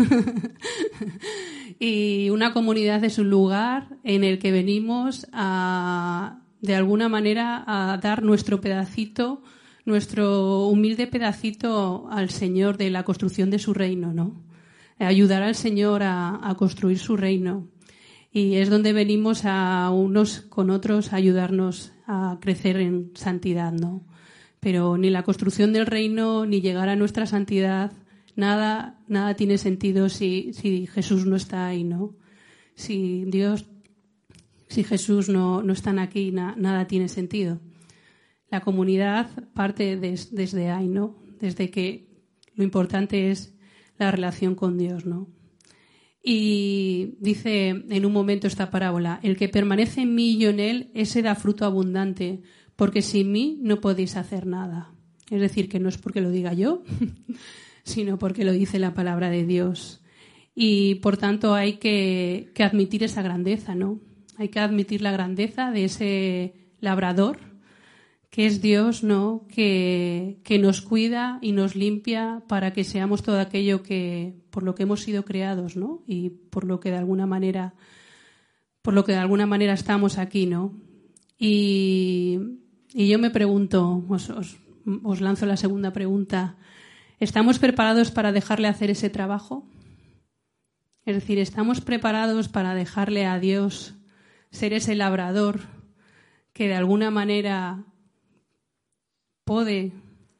y 1.79 2.29
una 2.29 2.53
comunidad 2.53 3.03
es 3.03 3.17
un 3.17 3.29
lugar 3.29 3.97
en 4.03 4.23
el 4.23 4.39
que 4.39 4.51
venimos 4.51 5.27
a, 5.33 6.42
de 6.63 6.75
alguna 6.75 7.09
manera, 7.09 7.61
a 7.67 7.97
dar 7.97 8.23
nuestro 8.23 8.61
pedacito, 8.61 9.43
nuestro 9.83 10.67
humilde 10.67 11.07
pedacito 11.07 12.07
al 12.09 12.29
Señor 12.29 12.77
de 12.77 12.89
la 12.89 13.03
construcción 13.03 13.49
de 13.49 13.59
su 13.59 13.73
reino, 13.73 14.13
¿no? 14.13 14.41
Ayudar 14.97 15.43
al 15.43 15.55
Señor 15.55 16.03
a, 16.03 16.55
construir 16.57 16.99
su 16.99 17.17
reino 17.17 17.67
y 18.31 18.55
es 18.55 18.69
donde 18.69 18.93
venimos 18.93 19.41
a 19.43 19.89
unos 19.91 20.39
con 20.39 20.69
otros 20.69 21.11
a 21.11 21.17
ayudarnos 21.17 21.91
a 22.07 22.37
crecer 22.39 22.77
en 22.77 23.11
santidad, 23.13 23.73
¿no? 23.73 24.05
Pero 24.61 24.97
ni 24.97 25.09
la 25.09 25.23
construcción 25.23 25.73
del 25.73 25.85
reino 25.85 26.45
ni 26.45 26.61
llegar 26.61 26.87
a 26.87 26.95
nuestra 26.95 27.25
santidad, 27.25 27.91
nada, 28.37 29.01
nada 29.09 29.33
tiene 29.33 29.57
sentido 29.57 30.07
si, 30.07 30.53
si 30.53 30.87
Jesús 30.87 31.25
no 31.25 31.35
está 31.35 31.67
ahí, 31.67 31.83
¿no? 31.83 32.15
Si 32.75 33.25
Dios, 33.25 33.65
si 34.73 34.83
Jesús 34.83 35.29
no, 35.29 35.61
no 35.61 35.71
está 35.71 35.91
aquí, 36.01 36.31
nada 36.31 36.87
tiene 36.87 37.07
sentido. 37.07 37.59
La 38.49 38.61
comunidad 38.61 39.29
parte 39.53 39.97
desde 39.97 40.71
ahí, 40.71 40.87
¿no? 40.87 41.15
Desde 41.39 41.69
que 41.69 42.07
lo 42.55 42.63
importante 42.63 43.29
es 43.29 43.55
la 43.99 44.09
relación 44.09 44.55
con 44.55 44.79
Dios, 44.79 45.05
¿no? 45.05 45.29
Y 46.23 47.17
dice 47.19 47.69
en 47.69 48.05
un 48.05 48.13
momento 48.13 48.47
esta 48.47 48.71
parábola, 48.71 49.19
el 49.21 49.37
que 49.37 49.47
permanece 49.47 50.01
en 50.01 50.15
mí 50.15 50.31
y 50.31 50.37
yo 50.39 50.49
en 50.49 50.59
él, 50.59 50.91
ese 50.95 51.21
da 51.21 51.35
fruto 51.35 51.65
abundante, 51.65 52.41
porque 52.75 53.03
sin 53.03 53.31
mí 53.31 53.59
no 53.61 53.79
podéis 53.79 54.15
hacer 54.15 54.47
nada. 54.47 54.91
Es 55.29 55.39
decir, 55.39 55.69
que 55.69 55.79
no 55.79 55.89
es 55.89 55.99
porque 55.99 56.21
lo 56.21 56.31
diga 56.31 56.53
yo, 56.53 56.83
sino 57.83 58.17
porque 58.17 58.43
lo 58.43 58.53
dice 58.53 58.79
la 58.79 58.95
palabra 58.95 59.29
de 59.29 59.45
Dios. 59.45 60.01
Y 60.55 60.95
por 60.95 61.17
tanto 61.17 61.53
hay 61.53 61.73
que 61.73 62.51
admitir 62.57 63.03
esa 63.03 63.21
grandeza, 63.21 63.75
¿no? 63.75 63.99
Hay 64.37 64.49
que 64.49 64.59
admitir 64.59 65.01
la 65.01 65.11
grandeza 65.11 65.71
de 65.71 65.85
ese 65.85 66.53
labrador 66.79 67.39
que 68.33 68.47
es 68.47 68.63
Dios, 68.63 69.03
¿no? 69.03 69.45
Que, 69.47 70.39
que, 70.43 70.57
nos 70.57 70.81
cuida 70.81 71.37
y 71.39 71.51
nos 71.51 71.75
limpia 71.75 72.41
para 72.47 72.73
que 72.73 72.83
seamos 72.83 73.21
todo 73.21 73.39
aquello 73.39 73.83
que, 73.83 74.33
por 74.49 74.63
lo 74.63 74.73
que 74.73 74.83
hemos 74.83 75.01
sido 75.01 75.23
creados, 75.23 75.75
¿no? 75.75 76.01
Y 76.07 76.31
por 76.31 76.63
lo 76.63 76.79
que 76.79 76.89
de 76.89 76.97
alguna 76.97 77.27
manera, 77.27 77.75
por 78.81 78.95
lo 78.95 79.05
que 79.05 79.11
de 79.11 79.19
alguna 79.19 79.45
manera 79.45 79.73
estamos 79.73 80.17
aquí, 80.17 80.47
¿no? 80.47 80.73
Y, 81.37 82.39
y 82.91 83.07
yo 83.07 83.19
me 83.19 83.29
pregunto, 83.29 84.03
os, 84.09 84.31
os, 84.31 84.57
os 85.03 85.21
lanzo 85.21 85.45
la 85.45 85.55
segunda 85.55 85.93
pregunta, 85.93 86.55
¿estamos 87.19 87.59
preparados 87.59 88.09
para 88.09 88.31
dejarle 88.31 88.67
hacer 88.67 88.89
ese 88.89 89.11
trabajo? 89.11 89.67
Es 91.05 91.13
decir, 91.13 91.37
¿estamos 91.37 91.81
preparados 91.81 92.49
para 92.49 92.73
dejarle 92.73 93.27
a 93.27 93.37
Dios 93.37 93.93
ser 94.53 94.71
ese 94.71 94.95
labrador 94.95 95.59
que 96.53 96.67
de 96.69 96.75
alguna 96.75 97.11
manera 97.11 97.83
puede 99.43 99.91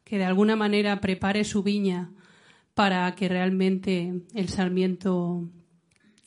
que 0.06 0.18
de 0.20 0.26
alguna 0.26 0.56
manera 0.56 1.02
prepare 1.02 1.44
su 1.44 1.64
viña 1.64 2.12
para 2.76 3.14
que 3.16 3.28
realmente 3.28 4.22
el 4.36 4.48
sarmiento 4.50 5.50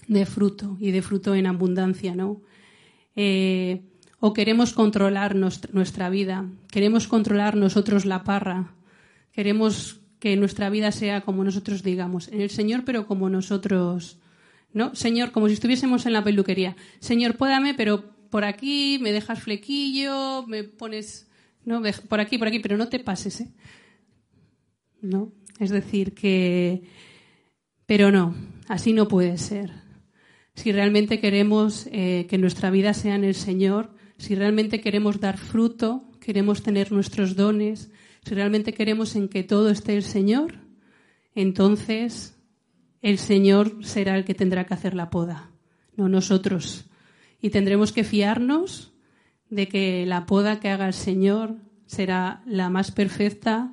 dé 0.08 0.26
fruto 0.26 0.76
y 0.80 0.90
dé 0.90 1.02
fruto 1.02 1.34
en 1.34 1.46
abundancia, 1.46 2.14
¿no? 2.14 2.42
Eh, 3.14 3.82
o 4.18 4.32
queremos 4.32 4.72
controlar 4.72 5.36
nuestra 5.36 6.10
vida, 6.10 6.46
queremos 6.70 7.06
controlar 7.06 7.56
nosotros 7.56 8.04
la 8.04 8.24
parra, 8.24 8.74
queremos 9.30 10.00
que 10.18 10.36
nuestra 10.36 10.70
vida 10.70 10.90
sea 10.90 11.20
como 11.20 11.44
nosotros 11.44 11.82
digamos, 11.82 12.28
en 12.28 12.40
el 12.40 12.50
Señor, 12.50 12.84
pero 12.84 13.06
como 13.06 13.30
nosotros, 13.30 14.18
¿no? 14.76 14.94
Señor, 14.94 15.32
como 15.32 15.48
si 15.48 15.54
estuviésemos 15.54 16.04
en 16.04 16.12
la 16.12 16.22
peluquería. 16.22 16.76
Señor, 17.00 17.38
pódame, 17.38 17.72
pero 17.72 18.04
por 18.28 18.44
aquí 18.44 18.98
me 19.00 19.10
dejas 19.10 19.40
flequillo, 19.40 20.44
me 20.46 20.64
pones 20.64 21.26
no, 21.64 21.82
por 22.10 22.20
aquí, 22.20 22.36
por 22.36 22.46
aquí, 22.46 22.58
pero 22.58 22.76
no 22.76 22.90
te 22.90 22.98
pases, 22.98 23.40
¿eh? 23.40 23.48
¿No? 25.00 25.32
Es 25.58 25.70
decir, 25.70 26.12
que. 26.14 26.82
Pero 27.86 28.12
no, 28.12 28.34
así 28.68 28.92
no 28.92 29.08
puede 29.08 29.38
ser. 29.38 29.72
Si 30.54 30.72
realmente 30.72 31.20
queremos 31.20 31.88
eh, 31.90 32.26
que 32.28 32.36
nuestra 32.36 32.68
vida 32.68 32.92
sea 32.92 33.14
en 33.14 33.24
el 33.24 33.34
Señor, 33.34 33.94
si 34.18 34.34
realmente 34.34 34.82
queremos 34.82 35.20
dar 35.20 35.38
fruto, 35.38 36.04
queremos 36.20 36.62
tener 36.62 36.92
nuestros 36.92 37.34
dones, 37.34 37.90
si 38.26 38.34
realmente 38.34 38.74
queremos 38.74 39.16
en 39.16 39.28
que 39.28 39.42
todo 39.42 39.70
esté 39.70 39.96
el 39.96 40.02
Señor, 40.02 40.56
entonces 41.34 42.35
el 43.02 43.18
Señor 43.18 43.84
será 43.84 44.16
el 44.16 44.24
que 44.24 44.34
tendrá 44.34 44.64
que 44.64 44.74
hacer 44.74 44.94
la 44.94 45.10
poda, 45.10 45.50
no 45.96 46.08
nosotros. 46.08 46.86
Y 47.40 47.50
tendremos 47.50 47.92
que 47.92 48.04
fiarnos 48.04 48.92
de 49.50 49.68
que 49.68 50.06
la 50.06 50.26
poda 50.26 50.60
que 50.60 50.70
haga 50.70 50.86
el 50.86 50.94
Señor 50.94 51.56
será 51.86 52.42
la 52.46 52.68
más 52.68 52.90
perfecta 52.90 53.72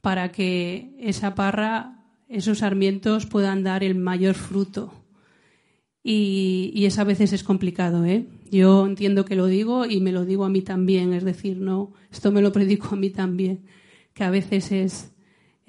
para 0.00 0.32
que 0.32 0.96
esa 0.98 1.34
parra, 1.34 2.04
esos 2.28 2.58
sarmientos 2.58 3.26
puedan 3.26 3.62
dar 3.62 3.84
el 3.84 3.94
mayor 3.94 4.34
fruto. 4.34 4.94
Y, 6.02 6.70
y 6.74 6.86
eso 6.86 7.02
a 7.02 7.04
veces 7.04 7.34
es 7.34 7.44
complicado, 7.44 8.06
¿eh? 8.06 8.26
Yo 8.50 8.86
entiendo 8.86 9.26
que 9.26 9.36
lo 9.36 9.46
digo 9.46 9.84
y 9.84 10.00
me 10.00 10.12
lo 10.12 10.24
digo 10.24 10.44
a 10.44 10.48
mí 10.48 10.62
también, 10.62 11.12
es 11.12 11.24
decir, 11.24 11.58
no, 11.58 11.92
esto 12.10 12.32
me 12.32 12.40
lo 12.40 12.52
predico 12.52 12.88
a 12.92 12.96
mí 12.96 13.10
también, 13.10 13.66
que 14.14 14.24
a 14.24 14.30
veces 14.30 14.72
es, 14.72 15.12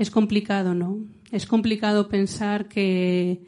es 0.01 0.09
complicado, 0.09 0.73
¿no? 0.73 0.97
Es 1.31 1.45
complicado 1.45 2.07
pensar 2.07 2.67
que, 2.67 3.43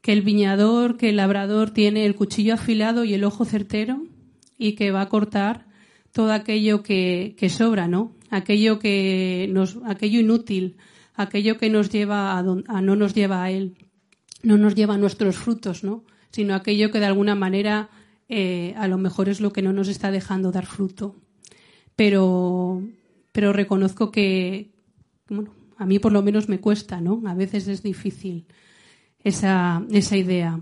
que 0.00 0.12
el 0.12 0.22
viñador, 0.22 0.96
que 0.96 1.08
el 1.08 1.16
labrador 1.16 1.72
tiene 1.72 2.06
el 2.06 2.14
cuchillo 2.14 2.54
afilado 2.54 3.02
y 3.02 3.14
el 3.14 3.24
ojo 3.24 3.44
certero 3.44 4.04
y 4.56 4.76
que 4.76 4.92
va 4.92 5.00
a 5.00 5.08
cortar 5.08 5.66
todo 6.12 6.32
aquello 6.32 6.84
que, 6.84 7.34
que 7.36 7.50
sobra, 7.50 7.88
¿no? 7.88 8.12
Aquello 8.30 8.78
que 8.78 9.48
nos, 9.50 9.78
aquello 9.86 10.20
inútil, 10.20 10.76
aquello 11.14 11.58
que 11.58 11.68
nos 11.68 11.90
lleva 11.90 12.38
a, 12.38 12.38
a, 12.38 12.80
no 12.80 12.94
nos 12.94 13.12
lleva 13.12 13.42
a 13.42 13.50
él, 13.50 13.74
no 14.44 14.56
nos 14.56 14.76
lleva 14.76 14.94
a 14.94 14.98
nuestros 14.98 15.36
frutos, 15.36 15.82
¿no? 15.82 16.04
Sino 16.30 16.54
aquello 16.54 16.92
que 16.92 17.00
de 17.00 17.06
alguna 17.06 17.34
manera 17.34 17.90
eh, 18.28 18.72
a 18.76 18.86
lo 18.86 18.98
mejor 18.98 19.28
es 19.28 19.40
lo 19.40 19.52
que 19.52 19.62
no 19.62 19.72
nos 19.72 19.88
está 19.88 20.12
dejando 20.12 20.52
dar 20.52 20.66
fruto. 20.66 21.16
Pero, 21.96 22.84
pero 23.32 23.52
reconozco 23.52 24.12
que, 24.12 24.70
bueno, 25.28 25.57
a 25.78 25.86
mí 25.86 25.98
por 25.98 26.12
lo 26.12 26.22
menos 26.22 26.48
me 26.48 26.60
cuesta, 26.60 27.00
¿no? 27.00 27.22
A 27.26 27.34
veces 27.34 27.68
es 27.68 27.82
difícil 27.82 28.46
esa, 29.22 29.84
esa 29.92 30.16
idea. 30.16 30.60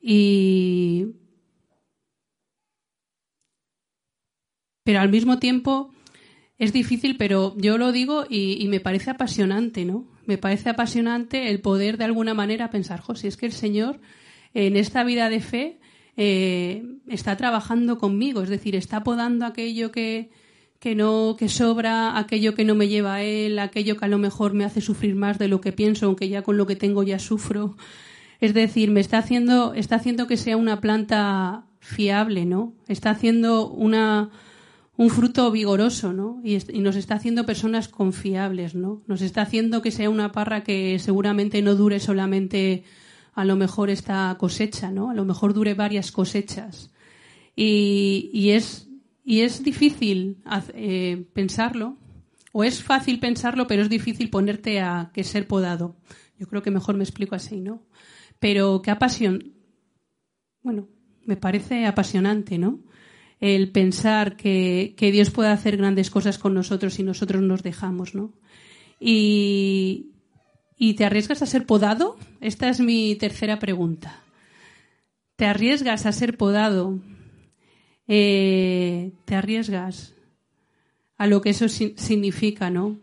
Y, 0.00 1.06
pero 4.84 5.00
al 5.00 5.10
mismo 5.10 5.38
tiempo 5.38 5.92
es 6.58 6.72
difícil, 6.72 7.16
pero 7.16 7.56
yo 7.58 7.76
lo 7.76 7.90
digo 7.90 8.24
y, 8.28 8.66
me 8.68 8.78
parece 8.78 9.10
apasionante, 9.10 9.84
¿no? 9.84 10.06
Me 10.26 10.38
parece 10.38 10.70
apasionante 10.70 11.50
el 11.50 11.60
poder 11.60 11.98
de 11.98 12.04
alguna 12.04 12.34
manera 12.34 12.70
pensar, 12.70 13.00
José, 13.00 13.26
es 13.26 13.36
que 13.36 13.46
el 13.46 13.52
Señor 13.52 14.00
en 14.54 14.76
esta 14.76 15.02
vida 15.02 15.28
de 15.28 15.40
fe 15.40 15.80
eh, 16.16 16.84
está 17.08 17.36
trabajando 17.36 17.98
conmigo, 17.98 18.42
es 18.42 18.48
decir, 18.48 18.76
está 18.76 19.02
podando 19.02 19.44
aquello 19.44 19.90
que, 19.90 20.30
que 20.82 20.96
no 20.96 21.36
que 21.38 21.48
sobra, 21.48 22.18
aquello 22.18 22.56
que 22.56 22.64
no 22.64 22.74
me 22.74 22.88
lleva 22.88 23.14
a 23.14 23.22
él, 23.22 23.60
aquello 23.60 23.96
que 23.96 24.04
a 24.04 24.08
lo 24.08 24.18
mejor 24.18 24.52
me 24.52 24.64
hace 24.64 24.80
sufrir 24.80 25.14
más 25.14 25.38
de 25.38 25.46
lo 25.46 25.60
que 25.60 25.70
pienso, 25.70 26.06
aunque 26.06 26.28
ya 26.28 26.42
con 26.42 26.56
lo 26.56 26.66
que 26.66 26.74
tengo 26.74 27.04
ya 27.04 27.20
sufro. 27.20 27.76
Es 28.40 28.52
decir, 28.52 28.90
me 28.90 28.98
está 28.98 29.18
haciendo 29.18 29.74
está 29.74 29.94
haciendo 29.94 30.26
que 30.26 30.36
sea 30.36 30.56
una 30.56 30.80
planta 30.80 31.66
fiable, 31.78 32.46
¿no? 32.46 32.74
Está 32.88 33.10
haciendo 33.10 33.68
una 33.70 34.30
un 34.96 35.08
fruto 35.08 35.52
vigoroso, 35.52 36.12
¿no? 36.12 36.40
Y, 36.42 36.58
nos 36.80 36.96
está 36.96 37.14
haciendo 37.14 37.46
personas 37.46 37.86
confiables, 37.86 38.74
¿no? 38.74 39.02
Nos 39.06 39.22
está 39.22 39.42
haciendo 39.42 39.82
que 39.82 39.92
sea 39.92 40.10
una 40.10 40.32
parra 40.32 40.64
que 40.64 40.98
seguramente 40.98 41.62
no 41.62 41.76
dure 41.76 42.00
solamente 42.00 42.82
a 43.34 43.44
lo 43.44 43.54
mejor 43.54 43.88
esta 43.88 44.36
cosecha, 44.36 44.90
¿no? 44.90 45.10
A 45.10 45.14
lo 45.14 45.24
mejor 45.24 45.54
dure 45.54 45.74
varias 45.74 46.10
cosechas. 46.10 46.90
Y, 47.54 48.30
y 48.32 48.50
es, 48.50 48.88
y 49.24 49.40
es 49.40 49.62
difícil 49.62 50.38
eh, 50.74 51.24
pensarlo 51.32 51.98
o 52.52 52.64
es 52.64 52.82
fácil 52.82 53.18
pensarlo, 53.18 53.66
pero 53.66 53.82
es 53.82 53.88
difícil 53.88 54.30
ponerte 54.30 54.80
a 54.80 55.10
que 55.14 55.24
ser 55.24 55.46
podado. 55.46 55.96
Yo 56.38 56.46
creo 56.46 56.62
que 56.62 56.70
mejor 56.70 56.96
me 56.96 57.04
explico 57.04 57.34
así, 57.34 57.60
¿no? 57.60 57.82
Pero 58.38 58.82
qué 58.82 58.90
apasión. 58.90 59.54
Bueno, 60.62 60.88
me 61.24 61.36
parece 61.36 61.86
apasionante, 61.86 62.58
¿no? 62.58 62.80
El 63.40 63.70
pensar 63.70 64.36
que, 64.36 64.94
que 64.96 65.12
Dios 65.12 65.30
puede 65.30 65.50
hacer 65.50 65.76
grandes 65.76 66.10
cosas 66.10 66.38
con 66.38 66.54
nosotros 66.54 66.98
y 66.98 67.02
nosotros 67.02 67.42
nos 67.42 67.62
dejamos, 67.62 68.14
¿no? 68.14 68.34
Y, 69.00 70.12
¿Y 70.84 70.94
te 70.94 71.04
arriesgas 71.04 71.42
a 71.42 71.46
ser 71.46 71.64
podado? 71.64 72.16
Esta 72.40 72.68
es 72.68 72.80
mi 72.80 73.14
tercera 73.14 73.60
pregunta. 73.60 74.20
¿Te 75.36 75.46
arriesgas 75.46 76.06
a 76.06 76.12
ser 76.12 76.36
podado? 76.36 76.98
Eh, 78.08 79.12
¿Te 79.24 79.34
arriesgas 79.34 80.14
a 81.16 81.26
lo 81.26 81.40
que 81.40 81.50
eso 81.50 81.68
significa, 81.68 82.70
no? 82.70 82.98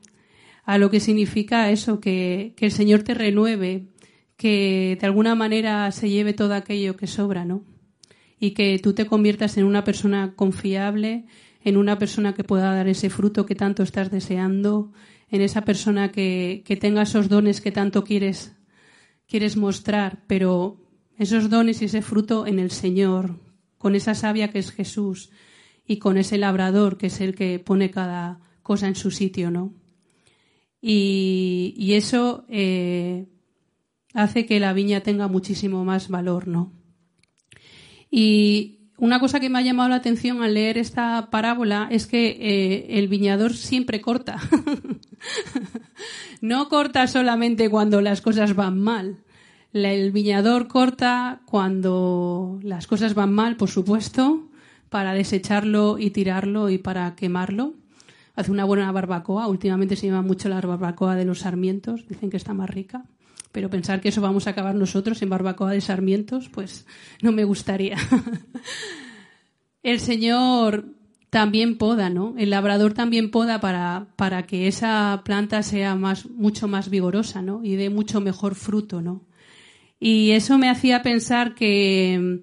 A 0.65 0.77
lo 0.77 0.89
que 0.89 1.00
significa 1.00 1.72
eso, 1.72 2.00
que, 2.00 2.53
que 2.58 2.65
el 2.65 2.72
Señor 2.72 3.03
te 3.03 3.13
renueve, 3.13 3.88
que 4.36 4.98
de 5.00 5.08
alguna 5.08 5.36
manera 5.36 5.91
se 5.91 6.10
lleve 6.10 6.34
todo 6.34 6.53
aquello 6.53 6.96
que 6.96 7.08
sobra, 7.08 7.46
¿no? 7.46 7.63
Y 8.39 8.51
que 8.51 8.79
tú 8.79 8.94
te 8.94 9.06
conviertas 9.06 9.58
en 9.58 9.65
una 9.65 9.84
persona 9.84 10.34
confiable, 10.36 11.25
en 11.63 11.77
una 11.77 11.98
persona 11.98 12.34
que 12.34 12.44
pueda 12.44 12.74
dar 12.74 12.88
ese 12.88 13.10
fruto 13.10 13.46
que 13.46 13.56
tanto 13.56 13.84
estás 13.84 14.12
deseando, 14.12 14.91
en 15.29 15.41
esa 15.41 15.63
persona 15.63 16.12
que, 16.12 16.63
que 16.65 16.75
tenga 16.75 17.03
esos 17.03 17.29
dones 17.29 17.62
que 17.62 17.72
tanto 17.72 18.03
quieres, 18.03 18.56
quieres 19.27 19.58
mostrar, 19.58 20.24
pero 20.27 20.77
esos 21.18 21.50
dones 21.50 21.82
y 21.82 21.86
ese 21.86 22.01
fruto 22.01 22.48
en 22.48 22.60
el 22.60 22.72
Señor, 22.72 23.39
con 23.79 23.95
esa 23.95 24.13
savia 24.13 24.50
que 24.50 24.59
es 24.59 24.71
Jesús 24.71 25.31
y 25.88 25.98
con 25.98 26.17
ese 26.17 26.38
labrador 26.38 27.00
que 27.00 27.07
es 27.07 27.19
el 27.21 27.33
que 27.33 27.57
pone 27.57 27.89
cada 27.89 28.39
cosa 28.62 28.88
en 28.88 28.95
su 28.95 29.09
sitio, 29.09 29.50
¿no? 29.50 29.74
Y, 30.81 31.93
eso 31.93 32.45
eh, 32.48 33.25
hace 34.13 34.45
que 34.45 34.59
la 34.59 34.74
viña 34.74 35.01
tenga 35.01 35.27
muchísimo 35.27 35.83
más 35.83 36.07
valor, 36.07 36.48
¿no? 36.48 36.71
Y 38.12 38.91
una 38.98 39.19
cosa 39.19 39.39
que 39.39 39.50
me 39.50 39.59
ha 39.59 39.63
llamado 39.63 39.89
la 39.89 39.95
atención 39.95 40.43
al 40.43 40.53
leer 40.53 40.77
esta 40.77 41.29
parábola 41.31 41.88
es 41.89 42.05
que 42.05 42.38
eh, 42.39 43.00
el 43.00 43.07
viñador 43.07 43.55
siempre 43.55 44.01
corta. 44.01 44.38
no 46.41 46.69
corta 46.69 47.07
solamente 47.07 47.69
cuando 47.69 48.01
las 48.01 48.21
cosas 48.21 48.55
van 48.55 48.79
mal. 48.79 49.24
El 49.73 50.11
viñador 50.11 50.67
corta 50.67 51.41
cuando 51.45 52.59
las 52.63 52.88
cosas 52.88 53.13
van 53.13 53.33
mal, 53.33 53.55
por 53.55 53.69
supuesto, 53.69 54.47
para 54.89 55.13
desecharlo 55.13 55.99
y 55.99 56.09
tirarlo 56.09 56.69
y 56.69 56.77
para 56.77 57.15
quemarlo. 57.15 57.73
Hace 58.35 58.51
una 58.51 58.65
buena 58.65 58.91
barbacoa. 58.91 59.47
Últimamente 59.47 59.95
se 59.95 60.07
llama 60.07 60.21
mucho 60.21 60.49
la 60.49 60.61
barbacoa 60.61 61.15
de 61.15 61.25
los 61.25 61.39
sarmientos. 61.39 62.07
Dicen 62.07 62.29
que 62.29 62.38
está 62.38 62.53
más 62.53 62.69
rica 62.69 63.05
pero 63.51 63.69
pensar 63.69 64.01
que 64.01 64.09
eso 64.09 64.21
vamos 64.21 64.47
a 64.47 64.51
acabar 64.51 64.75
nosotros 64.75 65.21
en 65.21 65.29
barbacoa 65.29 65.71
de 65.71 65.81
sarmientos, 65.81 66.49
pues 66.49 66.85
no 67.21 67.31
me 67.31 67.43
gustaría. 67.43 67.97
El 69.83 69.99
Señor 69.99 70.85
también 71.29 71.77
poda, 71.77 72.09
¿no? 72.09 72.35
El 72.38 72.51
labrador 72.51 72.93
también 72.93 73.31
poda 73.31 73.59
para, 73.59 74.07
para 74.15 74.45
que 74.45 74.67
esa 74.67 75.21
planta 75.25 75.63
sea 75.63 75.95
más, 75.95 76.29
mucho 76.29 76.67
más 76.67 76.89
vigorosa, 76.89 77.41
¿no? 77.41 77.61
Y 77.63 77.75
dé 77.75 77.89
mucho 77.89 78.21
mejor 78.21 78.55
fruto, 78.55 79.01
¿no? 79.01 79.21
Y 80.00 80.32
eso 80.32 80.58
me 80.58 80.70
hacía 80.70 81.01
pensar 81.01 81.56
que, 81.56 82.41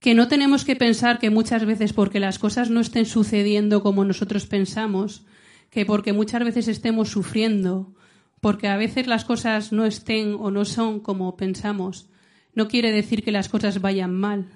que 0.00 0.14
no 0.14 0.28
tenemos 0.28 0.64
que 0.64 0.76
pensar 0.76 1.18
que 1.18 1.30
muchas 1.30 1.64
veces 1.64 1.92
porque 1.92 2.20
las 2.20 2.38
cosas 2.38 2.70
no 2.70 2.80
estén 2.80 3.06
sucediendo 3.06 3.82
como 3.82 4.04
nosotros 4.04 4.46
pensamos, 4.46 5.26
que 5.70 5.84
porque 5.84 6.12
muchas 6.12 6.44
veces 6.44 6.68
estemos 6.68 7.08
sufriendo 7.08 7.94
porque 8.40 8.68
a 8.68 8.76
veces 8.76 9.06
las 9.06 9.24
cosas 9.24 9.72
no 9.72 9.86
estén 9.86 10.36
o 10.38 10.50
no 10.50 10.64
son 10.64 11.00
como 11.00 11.36
pensamos, 11.36 12.08
no 12.54 12.68
quiere 12.68 12.92
decir 12.92 13.24
que 13.24 13.32
las 13.32 13.48
cosas 13.48 13.80
vayan 13.80 14.14
mal, 14.14 14.50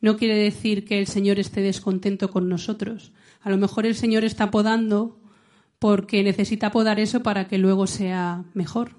no 0.00 0.16
quiere 0.16 0.36
decir 0.36 0.84
que 0.84 0.98
el 0.98 1.06
Señor 1.06 1.38
esté 1.38 1.60
descontento 1.60 2.30
con 2.30 2.48
nosotros. 2.48 3.12
A 3.42 3.50
lo 3.50 3.58
mejor 3.58 3.86
el 3.86 3.94
Señor 3.94 4.24
está 4.24 4.50
podando 4.50 5.20
porque 5.78 6.22
necesita 6.22 6.70
podar 6.70 6.98
eso 7.00 7.22
para 7.22 7.48
que 7.48 7.58
luego 7.58 7.86
sea 7.86 8.44
mejor. 8.54 8.96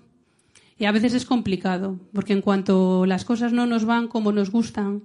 Y 0.79 0.85
a 0.85 0.91
veces 0.91 1.13
es 1.13 1.25
complicado, 1.25 1.99
porque 2.13 2.33
en 2.33 2.41
cuanto 2.41 3.05
las 3.05 3.25
cosas 3.25 3.51
no 3.51 3.65
nos 3.65 3.85
van 3.85 4.07
como 4.07 4.31
nos 4.31 4.51
gustan, 4.51 5.03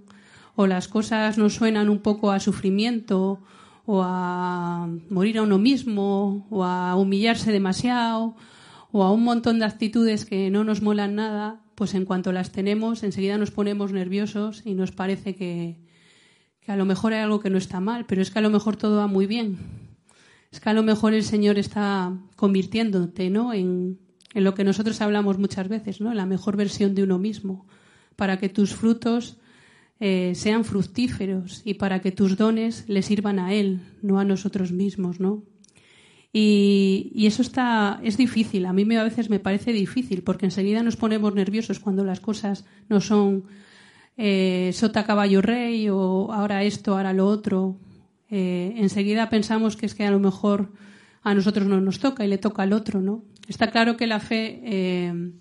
o 0.54 0.66
las 0.66 0.88
cosas 0.88 1.38
nos 1.38 1.54
suenan 1.54 1.88
un 1.88 2.00
poco 2.00 2.30
a 2.30 2.40
sufrimiento, 2.40 3.40
o 3.86 4.02
a 4.04 4.88
morir 5.08 5.38
a 5.38 5.42
uno 5.42 5.58
mismo, 5.58 6.46
o 6.50 6.64
a 6.64 6.94
humillarse 6.96 7.52
demasiado, 7.52 8.36
o 8.92 9.02
a 9.02 9.10
un 9.10 9.24
montón 9.24 9.58
de 9.58 9.64
actitudes 9.64 10.26
que 10.26 10.50
no 10.50 10.62
nos 10.62 10.82
molan 10.82 11.14
nada, 11.14 11.62
pues 11.74 11.94
en 11.94 12.04
cuanto 12.04 12.32
las 12.32 12.52
tenemos, 12.52 13.02
enseguida 13.02 13.38
nos 13.38 13.50
ponemos 13.50 13.92
nerviosos 13.92 14.62
y 14.64 14.74
nos 14.74 14.92
parece 14.92 15.34
que, 15.34 15.78
a 16.66 16.76
lo 16.76 16.84
mejor 16.84 17.14
hay 17.14 17.20
algo 17.20 17.40
que 17.40 17.50
no 17.50 17.58
está 17.58 17.80
mal, 17.80 18.04
pero 18.06 18.20
es 18.20 18.30
que 18.30 18.38
a 18.38 18.42
lo 18.42 18.50
mejor 18.50 18.76
todo 18.76 18.98
va 18.98 19.06
muy 19.06 19.26
bien. 19.26 19.58
Es 20.52 20.60
que 20.60 20.68
a 20.68 20.74
lo 20.74 20.82
mejor 20.82 21.14
el 21.14 21.24
Señor 21.24 21.58
está 21.58 22.12
convirtiéndote, 22.36 23.30
¿no? 23.30 23.54
En, 23.54 23.98
en 24.34 24.44
lo 24.44 24.54
que 24.54 24.64
nosotros 24.64 25.00
hablamos 25.00 25.38
muchas 25.38 25.68
veces, 25.68 26.00
¿no? 26.00 26.14
La 26.14 26.26
mejor 26.26 26.56
versión 26.56 26.94
de 26.94 27.02
uno 27.02 27.18
mismo, 27.18 27.66
para 28.16 28.38
que 28.38 28.48
tus 28.48 28.74
frutos 28.74 29.38
eh, 30.00 30.32
sean 30.34 30.64
fructíferos 30.64 31.62
y 31.64 31.74
para 31.74 32.00
que 32.00 32.12
tus 32.12 32.36
dones 32.36 32.84
le 32.88 33.02
sirvan 33.02 33.38
a 33.38 33.54
Él, 33.54 33.80
no 34.02 34.18
a 34.18 34.24
nosotros 34.24 34.72
mismos, 34.72 35.20
¿no? 35.20 35.44
Y, 36.32 37.26
eso 37.26 37.42
está, 37.42 38.00
es 38.02 38.16
difícil. 38.16 38.64
A 38.66 38.72
mí 38.72 38.84
me, 38.84 38.98
a 38.98 39.04
veces 39.04 39.28
me 39.28 39.38
parece 39.38 39.72
difícil 39.72 40.22
porque 40.22 40.46
enseguida 40.46 40.82
nos 40.82 40.96
ponemos 40.96 41.34
nerviosos 41.34 41.78
cuando 41.78 42.04
las 42.04 42.20
cosas 42.20 42.64
no 42.88 43.00
son 43.00 43.44
eh, 44.16 44.70
sota 44.72 45.04
caballo 45.04 45.42
rey 45.42 45.88
o 45.90 46.32
ahora 46.32 46.64
esto, 46.64 46.96
ahora 46.96 47.12
lo 47.12 47.26
otro. 47.26 47.76
Eh, 48.30 48.74
enseguida 48.78 49.28
pensamos 49.28 49.76
que 49.76 49.84
es 49.84 49.94
que 49.94 50.06
a 50.06 50.10
lo 50.10 50.18
mejor 50.18 50.72
a 51.22 51.34
nosotros 51.34 51.66
no 51.66 51.80
nos 51.80 51.98
toca 51.98 52.24
y 52.24 52.28
le 52.28 52.38
toca 52.38 52.62
al 52.62 52.72
otro, 52.72 53.00
¿no? 53.00 53.24
Está 53.48 53.70
claro 53.70 53.96
que 53.96 54.06
la 54.06 54.20
fe, 54.20 54.60
eh, 54.64 55.32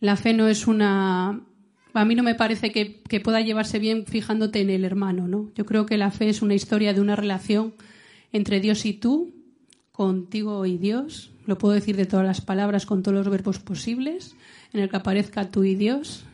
la 0.00 0.16
fe 0.16 0.32
no 0.32 0.48
es 0.48 0.66
una, 0.66 1.44
a 1.92 2.04
mí 2.04 2.14
no 2.14 2.22
me 2.22 2.34
parece 2.34 2.72
que, 2.72 3.02
que 3.02 3.20
pueda 3.20 3.40
llevarse 3.40 3.78
bien 3.78 4.06
fijándote 4.06 4.60
en 4.60 4.70
el 4.70 4.84
hermano, 4.84 5.28
¿no? 5.28 5.50
Yo 5.54 5.66
creo 5.66 5.86
que 5.86 5.98
la 5.98 6.10
fe 6.10 6.28
es 6.28 6.42
una 6.42 6.54
historia 6.54 6.94
de 6.94 7.00
una 7.00 7.16
relación 7.16 7.74
entre 8.32 8.60
Dios 8.60 8.86
y 8.86 8.94
tú, 8.94 9.34
contigo 9.92 10.64
y 10.66 10.78
Dios. 10.78 11.32
Lo 11.46 11.58
puedo 11.58 11.74
decir 11.74 11.96
de 11.96 12.06
todas 12.06 12.26
las 12.26 12.40
palabras, 12.40 12.86
con 12.86 13.02
todos 13.02 13.16
los 13.16 13.28
verbos 13.28 13.58
posibles, 13.58 14.34
en 14.72 14.80
el 14.80 14.88
que 14.88 14.96
aparezca 14.96 15.50
tú 15.50 15.64
y 15.64 15.74
Dios. 15.74 16.24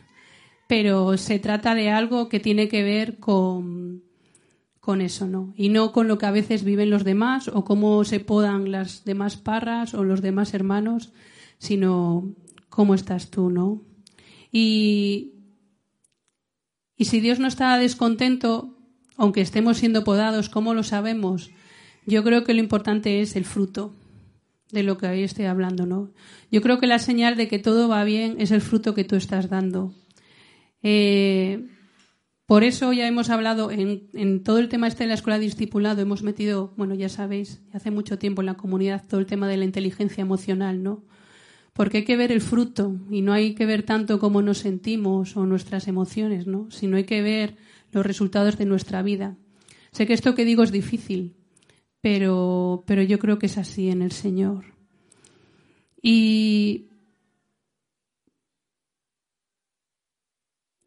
Pero 0.67 1.17
se 1.17 1.39
trata 1.39 1.75
de 1.75 1.89
algo 1.89 2.29
que 2.29 2.39
tiene 2.39 2.69
que 2.69 2.83
ver 2.83 3.17
con, 3.17 4.03
con 4.89 5.01
eso, 5.01 5.27
¿no? 5.27 5.53
Y 5.55 5.69
no 5.69 5.91
con 5.91 6.07
lo 6.07 6.17
que 6.17 6.25
a 6.25 6.31
veces 6.31 6.63
viven 6.63 6.89
los 6.89 7.03
demás 7.03 7.47
o 7.47 7.63
cómo 7.63 8.03
se 8.05 8.19
podan 8.19 8.71
las 8.71 9.05
demás 9.05 9.37
parras 9.37 9.93
o 9.93 10.03
los 10.03 10.23
demás 10.23 10.55
hermanos, 10.55 11.13
sino 11.59 12.33
cómo 12.69 12.95
estás 12.95 13.29
tú, 13.29 13.51
¿no? 13.51 13.83
Y, 14.51 15.33
y 16.97 17.05
si 17.05 17.19
Dios 17.19 17.37
no 17.37 17.47
está 17.47 17.77
descontento, 17.77 18.79
aunque 19.15 19.41
estemos 19.41 19.77
siendo 19.77 20.03
podados, 20.03 20.49
¿cómo 20.49 20.73
lo 20.73 20.81
sabemos? 20.81 21.51
Yo 22.07 22.23
creo 22.23 22.43
que 22.43 22.55
lo 22.55 22.59
importante 22.59 23.21
es 23.21 23.35
el 23.35 23.45
fruto 23.45 23.93
de 24.71 24.81
lo 24.81 24.97
que 24.97 25.05
hoy 25.05 25.21
estoy 25.21 25.45
hablando, 25.45 25.85
¿no? 25.85 26.09
Yo 26.51 26.63
creo 26.63 26.79
que 26.79 26.87
la 26.87 26.97
señal 26.97 27.37
de 27.37 27.47
que 27.47 27.59
todo 27.59 27.89
va 27.89 28.03
bien 28.03 28.37
es 28.39 28.49
el 28.49 28.61
fruto 28.61 28.95
que 28.95 29.03
tú 29.03 29.17
estás 29.17 29.49
dando. 29.49 29.93
Eh, 30.81 31.69
por 32.49 32.63
eso 32.63 32.93
ya 32.93 33.07
hemos 33.07 33.29
hablado 33.29 33.69
en, 33.69 34.41
todo 34.41 34.57
el 34.57 34.69
tema 34.69 34.87
este 34.87 35.03
de 35.03 35.09
la 35.09 35.13
escuela 35.13 35.37
de 35.37 35.45
discipulado, 35.45 36.01
hemos 36.01 36.23
metido, 36.23 36.73
bueno, 36.77 36.95
ya 36.95 37.07
sabéis, 37.07 37.61
hace 37.73 37.91
mucho 37.91 38.17
tiempo 38.17 38.41
en 38.41 38.47
la 38.47 38.55
comunidad 38.55 39.05
todo 39.07 39.19
el 39.19 39.27
tema 39.27 39.47
de 39.47 39.55
la 39.55 39.65
inteligencia 39.65 40.23
emocional, 40.23 40.81
¿no? 40.81 41.03
Porque 41.73 41.97
hay 41.97 42.05
que 42.05 42.17
ver 42.17 42.31
el 42.31 42.41
fruto 42.41 42.95
y 43.11 43.21
no 43.21 43.33
hay 43.33 43.53
que 43.53 43.67
ver 43.67 43.83
tanto 43.83 44.17
cómo 44.17 44.41
nos 44.41 44.57
sentimos 44.57 45.37
o 45.37 45.45
nuestras 45.45 45.87
emociones, 45.87 46.47
¿no? 46.47 46.71
Sino 46.71 46.97
hay 46.97 47.03
que 47.03 47.21
ver 47.21 47.55
los 47.91 48.03
resultados 48.03 48.57
de 48.57 48.65
nuestra 48.65 49.03
vida. 49.03 49.37
Sé 49.91 50.07
que 50.07 50.13
esto 50.13 50.33
que 50.33 50.43
digo 50.43 50.63
es 50.63 50.71
difícil, 50.71 51.35
pero, 52.01 52.83
pero 52.87 53.03
yo 53.03 53.19
creo 53.19 53.37
que 53.37 53.45
es 53.45 53.59
así 53.59 53.91
en 53.91 54.01
el 54.01 54.11
Señor. 54.11 54.73
Y, 56.01 56.88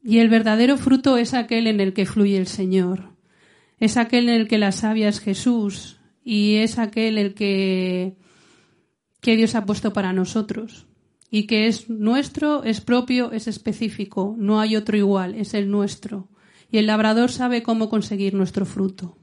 y 0.02 0.18
el 0.18 0.28
verdadero 0.28 0.76
fruto 0.76 1.16
es 1.16 1.34
aquel 1.34 1.66
en 1.66 1.80
el 1.80 1.92
que 1.92 2.06
fluye 2.06 2.36
el 2.36 2.46
Señor, 2.46 3.12
es 3.78 3.96
aquel 3.96 4.28
en 4.28 4.34
el 4.34 4.48
que 4.48 4.58
la 4.58 4.72
savia 4.72 5.08
es 5.08 5.20
Jesús 5.20 6.00
y 6.24 6.56
es 6.56 6.78
aquel 6.78 7.18
el 7.18 7.34
que, 7.34 8.16
que 9.20 9.36
Dios 9.36 9.54
ha 9.54 9.64
puesto 9.64 9.92
para 9.92 10.12
nosotros 10.12 10.86
y 11.30 11.44
que 11.44 11.66
es 11.66 11.88
nuestro, 11.88 12.62
es 12.62 12.82
propio, 12.82 13.32
es 13.32 13.48
específico, 13.48 14.36
no 14.38 14.60
hay 14.60 14.76
otro 14.76 14.98
igual, 14.98 15.34
es 15.34 15.54
el 15.54 15.70
nuestro. 15.70 16.28
Y 16.70 16.76
el 16.76 16.86
labrador 16.86 17.30
sabe 17.30 17.62
cómo 17.62 17.88
conseguir 17.88 18.34
nuestro 18.34 18.66
fruto. 18.66 19.16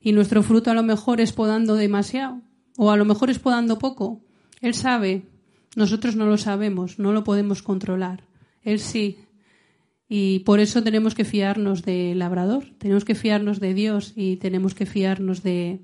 y 0.00 0.12
nuestro 0.12 0.42
fruto 0.42 0.70
a 0.70 0.74
lo 0.74 0.82
mejor 0.82 1.20
es 1.20 1.32
podando 1.32 1.74
demasiado 1.76 2.42
o 2.76 2.90
a 2.90 2.96
lo 2.96 3.04
mejor 3.04 3.30
es 3.30 3.38
podando 3.38 3.78
poco. 3.78 4.20
Él 4.60 4.74
sabe, 4.74 5.22
nosotros 5.76 6.14
no 6.14 6.26
lo 6.26 6.36
sabemos, 6.36 6.98
no 6.98 7.12
lo 7.12 7.24
podemos 7.24 7.62
controlar. 7.62 8.24
Él 8.62 8.78
sí. 8.78 9.18
Y 10.08 10.40
por 10.40 10.60
eso 10.60 10.82
tenemos 10.82 11.14
que 11.14 11.24
fiarnos 11.24 11.82
del 11.82 12.18
labrador, 12.18 12.66
tenemos 12.78 13.04
que 13.04 13.14
fiarnos 13.14 13.58
de 13.58 13.74
Dios 13.74 14.12
y 14.14 14.36
tenemos 14.36 14.74
que 14.74 14.86
fiarnos 14.86 15.42
de 15.42 15.80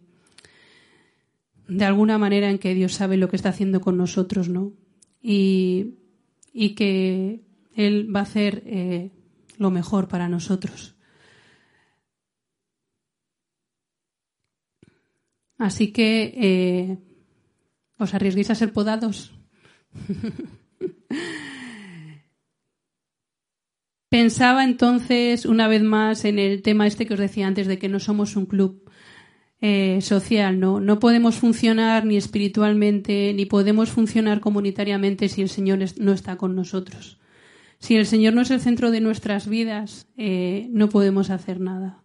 de 1.70 1.84
alguna 1.84 2.18
manera 2.18 2.50
en 2.50 2.58
que 2.58 2.74
Dios 2.74 2.94
sabe 2.94 3.16
lo 3.16 3.28
que 3.28 3.36
está 3.36 3.50
haciendo 3.50 3.80
con 3.80 3.96
nosotros, 3.96 4.48
¿no? 4.48 4.72
Y, 5.22 5.94
y 6.52 6.74
que 6.74 7.44
Él 7.74 8.14
va 8.14 8.20
a 8.20 8.24
hacer 8.24 8.64
eh, 8.66 9.12
lo 9.56 9.70
mejor 9.70 10.08
para 10.08 10.28
nosotros. 10.28 10.96
Así 15.58 15.92
que, 15.92 16.34
eh, 16.36 16.98
¿os 17.98 18.14
arriesguéis 18.14 18.50
a 18.50 18.56
ser 18.56 18.72
podados? 18.72 19.32
Pensaba 24.10 24.64
entonces 24.64 25.46
una 25.46 25.68
vez 25.68 25.82
más 25.84 26.24
en 26.24 26.40
el 26.40 26.62
tema 26.62 26.88
este 26.88 27.06
que 27.06 27.14
os 27.14 27.20
decía 27.20 27.46
antes 27.46 27.68
de 27.68 27.78
que 27.78 27.88
no 27.88 28.00
somos 28.00 28.34
un 28.34 28.44
club 28.44 28.90
eh, 29.60 30.00
social, 30.00 30.58
¿no? 30.58 30.80
No 30.80 30.98
podemos 30.98 31.36
funcionar 31.36 32.04
ni 32.04 32.16
espiritualmente 32.16 33.32
ni 33.34 33.46
podemos 33.46 33.88
funcionar 33.90 34.40
comunitariamente 34.40 35.28
si 35.28 35.42
el 35.42 35.48
Señor 35.48 35.78
no 35.98 36.12
está 36.12 36.36
con 36.36 36.56
nosotros. 36.56 37.20
Si 37.78 37.94
el 37.94 38.04
Señor 38.04 38.34
no 38.34 38.40
es 38.40 38.50
el 38.50 38.60
centro 38.60 38.90
de 38.90 39.00
nuestras 39.00 39.48
vidas, 39.48 40.08
eh, 40.16 40.66
no 40.72 40.88
podemos 40.88 41.30
hacer 41.30 41.60
nada. 41.60 42.02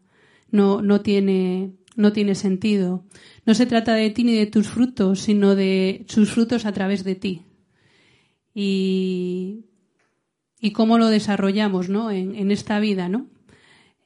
No, 0.51 0.83
no 0.83 1.01
tiene, 1.01 1.71
no 1.95 2.13
tiene 2.13 2.35
sentido. 2.35 3.03
No 3.47 3.55
se 3.55 3.65
trata 3.65 3.95
de 3.95 4.11
ti 4.11 4.23
ni 4.23 4.35
de 4.35 4.45
tus 4.45 4.67
frutos, 4.67 5.21
sino 5.21 5.55
de 5.55 6.05
sus 6.07 6.29
frutos 6.29 6.67
a 6.67 6.71
través 6.71 7.03
de 7.03 7.15
ti. 7.15 7.41
Y, 8.53 9.14
y 10.65 10.71
cómo 10.71 10.97
lo 10.97 11.09
desarrollamos 11.09 11.89
¿no? 11.89 12.09
en, 12.09 12.49
esta 12.49 12.79
vida, 12.79 13.07
¿no? 13.07 13.27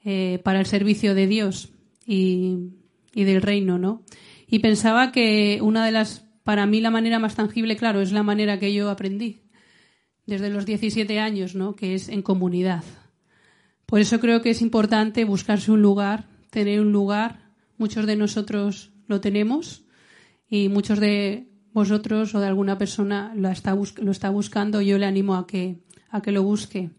Eh, 0.03 0.41
para 0.43 0.59
el 0.59 0.65
servicio 0.65 1.15
de 1.15 1.27
Dios 1.27 1.71
y, 2.05 2.71
del 3.13 3.41
reino, 3.41 3.77
¿no? 3.77 4.03
Y 4.47 4.59
pensaba 4.59 5.11
que 5.11 5.59
una 5.61 5.85
de 5.85 5.91
las, 5.91 6.25
para 6.43 6.65
mí 6.65 6.81
la 6.81 6.91
manera 6.91 7.19
más 7.19 7.35
tangible, 7.35 7.77
claro, 7.77 8.01
es 8.01 8.11
la 8.11 8.23
manera 8.23 8.59
que 8.59 8.73
yo 8.73 8.89
aprendí 8.89 9.41
desde 10.25 10.49
los 10.49 10.65
17 10.65 11.19
años, 11.19 11.55
¿no? 11.55 11.75
Que 11.75 11.95
es 11.95 12.09
en 12.09 12.21
comunidad. 12.21 12.83
Por 13.85 13.99
eso 13.99 14.19
creo 14.19 14.41
que 14.41 14.49
es 14.49 14.61
importante 14.61 15.25
buscarse 15.25 15.71
un 15.71 15.81
lugar, 15.81 16.27
tener 16.49 16.81
un 16.81 16.91
lugar 16.91 17.49
Muchos 17.79 18.05
de 18.05 18.17
nosotros 18.17 18.91
lo 19.07 19.21
tenemos 19.21 19.85
y 20.49 20.67
muchos 20.67 20.99
de 20.99 21.47
vosotros 21.71 22.35
o 22.35 22.41
de 22.41 22.47
alguna 22.47 22.77
persona 22.77 23.31
lo 23.35 23.47
está, 23.47 23.73
lo 23.73 24.11
está 24.11 24.29
buscando. 24.29 24.81
Yo 24.81 24.97
le 24.97 25.05
animo 25.05 25.35
a 25.35 25.47
que, 25.47 25.79
a 26.09 26.21
que 26.21 26.31
lo 26.31 26.43
busque. 26.43 26.89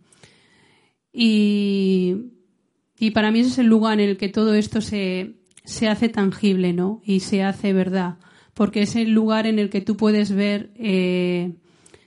Y, 1.12 2.16
y 2.98 3.10
para 3.10 3.30
mí 3.30 3.40
ese 3.40 3.50
es 3.50 3.58
el 3.58 3.66
lugar 3.66 4.00
en 4.00 4.10
el 4.10 4.16
que 4.16 4.28
todo 4.28 4.54
esto 4.54 4.80
se, 4.80 5.34
se 5.64 5.88
hace 5.88 6.08
tangible, 6.08 6.72
¿no? 6.72 7.00
Y 7.04 7.20
se 7.20 7.42
hace 7.42 7.72
verdad. 7.72 8.16
Porque 8.54 8.82
es 8.82 8.96
el 8.96 9.12
lugar 9.12 9.46
en 9.46 9.58
el 9.58 9.70
que 9.70 9.80
tú 9.80 9.96
puedes 9.96 10.32
ver 10.32 10.70
eh, 10.76 11.54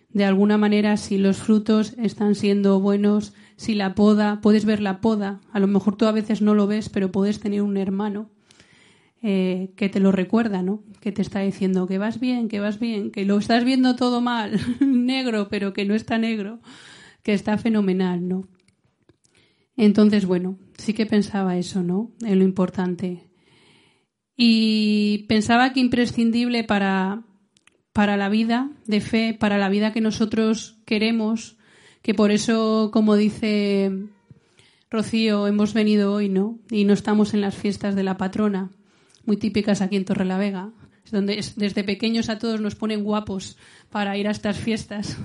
de 0.10 0.26
alguna 0.26 0.58
manera 0.58 0.98
si 0.98 1.18
los 1.18 1.38
frutos 1.38 1.94
están 1.98 2.36
siendo 2.36 2.80
buenos, 2.80 3.34
si 3.56 3.74
la 3.74 3.96
poda, 3.96 4.40
puedes 4.42 4.66
ver 4.66 4.80
la 4.80 5.02
poda. 5.02 5.42
A 5.52 5.60
lo 5.60 5.68
mejor 5.68 5.96
tú 5.96 6.06
a 6.06 6.12
veces 6.12 6.42
no 6.42 6.54
lo 6.54 6.68
ves, 6.68 6.90
pero 6.90 7.12
puedes 7.12 7.40
tener 7.40 7.62
un 7.62 7.78
hermano 7.78 8.30
eh, 9.22 9.72
que 9.76 9.90
te 9.90 10.00
lo 10.00 10.12
recuerda, 10.12 10.62
¿no? 10.62 10.84
Que 11.00 11.12
te 11.12 11.22
está 11.22 11.40
diciendo 11.40 11.88
que 11.88 11.98
vas 11.98 12.20
bien, 12.20 12.50
que 12.50 12.60
vas 12.60 12.80
bien, 12.80 13.10
que 13.10 13.26
lo 13.26 13.38
estás 13.38 13.64
viendo 13.64 13.96
todo 13.96 14.22
mal, 14.22 14.60
negro, 14.82 15.48
pero 15.50 15.74
que 15.74 15.86
no 15.86 15.96
está 15.96 16.18
negro, 16.18 16.60
que 17.24 17.34
está 17.34 17.58
fenomenal, 17.58 18.28
¿no? 18.28 18.48
Entonces, 19.76 20.26
bueno, 20.26 20.60
sí 20.78 20.94
que 20.94 21.06
pensaba 21.06 21.58
eso, 21.58 21.82
¿no? 21.82 22.12
En 22.22 22.40
lo 22.40 22.46
importante. 22.46 23.30
Y 24.36 25.26
pensaba 25.28 25.74
que 25.74 25.80
imprescindible 25.80 26.64
para, 26.64 27.24
para 27.92 28.18
la 28.18 28.30
vida 28.30 28.70
de 28.86 29.02
fe, 29.02 29.36
para 29.40 29.58
la 29.58 29.70
vida 29.70 29.94
que 29.94 30.02
nosotros 30.02 30.78
queremos, 30.86 31.58
que 32.02 32.14
por 32.14 32.32
eso, 32.32 32.92
como 32.92 33.16
dice 33.16 33.92
Rocío, 34.92 35.48
hemos 35.48 35.74
venido 35.74 36.14
hoy, 36.14 36.30
¿no? 36.30 36.60
Y 36.70 36.86
no 36.86 36.94
estamos 36.94 37.34
en 37.34 37.42
las 37.42 37.56
fiestas 37.56 37.96
de 37.96 38.04
la 38.04 38.18
patrona 38.18 38.72
muy 39.26 39.38
típicas 39.38 39.82
aquí 39.82 39.96
en 39.96 40.06
Torrelavega, 40.06 40.72
donde 41.12 41.40
desde 41.56 41.84
pequeños 41.84 42.30
a 42.30 42.40
todos 42.40 42.62
nos 42.62 42.76
ponen 42.76 43.04
guapos 43.04 43.58
para 43.90 44.18
ir 44.18 44.28
a 44.28 44.32
estas 44.32 44.58
fiestas, 44.58 45.18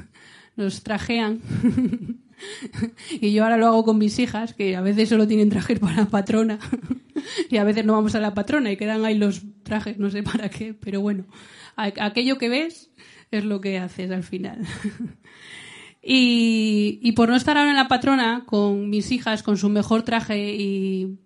nos 0.59 0.83
trajean. 0.83 1.40
y 3.21 3.33
yo 3.33 3.44
ahora 3.44 3.57
lo 3.57 3.66
hago 3.66 3.85
con 3.85 3.97
mis 3.97 4.18
hijas, 4.18 4.53
que 4.53 4.77
a 4.77 4.81
veces 4.81 5.09
solo 5.09 5.27
tienen 5.27 5.49
trajes 5.49 5.79
para 5.79 5.97
la 5.97 6.07
patrona 6.07 6.59
y 7.51 7.57
a 7.57 7.64
veces 7.64 7.85
no 7.85 7.94
vamos 7.94 8.14
a 8.14 8.21
la 8.21 8.35
patrona 8.35 8.71
y 8.71 8.77
quedan 8.77 9.05
ahí 9.05 9.16
los 9.16 9.42
trajes, 9.62 9.99
no 9.99 10.11
sé 10.11 10.23
para 10.23 10.51
qué, 10.51 10.75
pero 10.75 11.01
bueno, 11.01 11.27
aquello 11.77 12.37
que 12.37 12.49
ves 12.49 12.90
es 13.31 13.44
lo 13.44 13.61
que 13.61 13.79
haces 13.79 14.11
al 14.11 14.25
final. 14.25 14.66
y, 16.03 17.12
por 17.12 17.29
no 17.29 17.37
estar 17.37 17.57
ahora 17.57 17.71
en 17.71 17.77
la 17.77 17.88
patrona 17.88 18.44
con 18.47 18.90
mis 18.90 19.11
hijas, 19.12 19.42
con 19.42 19.57
su 19.57 19.68
mejor 19.68 20.03
traje 20.03 20.55
y 20.55 21.18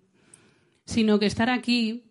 sino 0.85 1.17
que 1.17 1.25
estar 1.25 1.49
aquí 1.49 2.03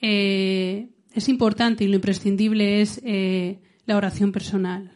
eh, 0.00 0.90
es 1.12 1.28
importante 1.28 1.84
y 1.84 1.88
lo 1.88 1.96
imprescindible 1.96 2.80
es 2.80 3.00
eh, 3.04 3.60
la 3.86 3.96
oración 3.96 4.32
personal, 4.32 4.92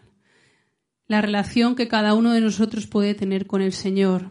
la 1.08 1.20
relación 1.20 1.74
que 1.74 1.88
cada 1.88 2.14
uno 2.14 2.32
de 2.32 2.40
nosotros 2.40 2.86
puede 2.86 3.14
tener 3.14 3.46
con 3.46 3.62
el 3.62 3.72
Señor 3.72 4.30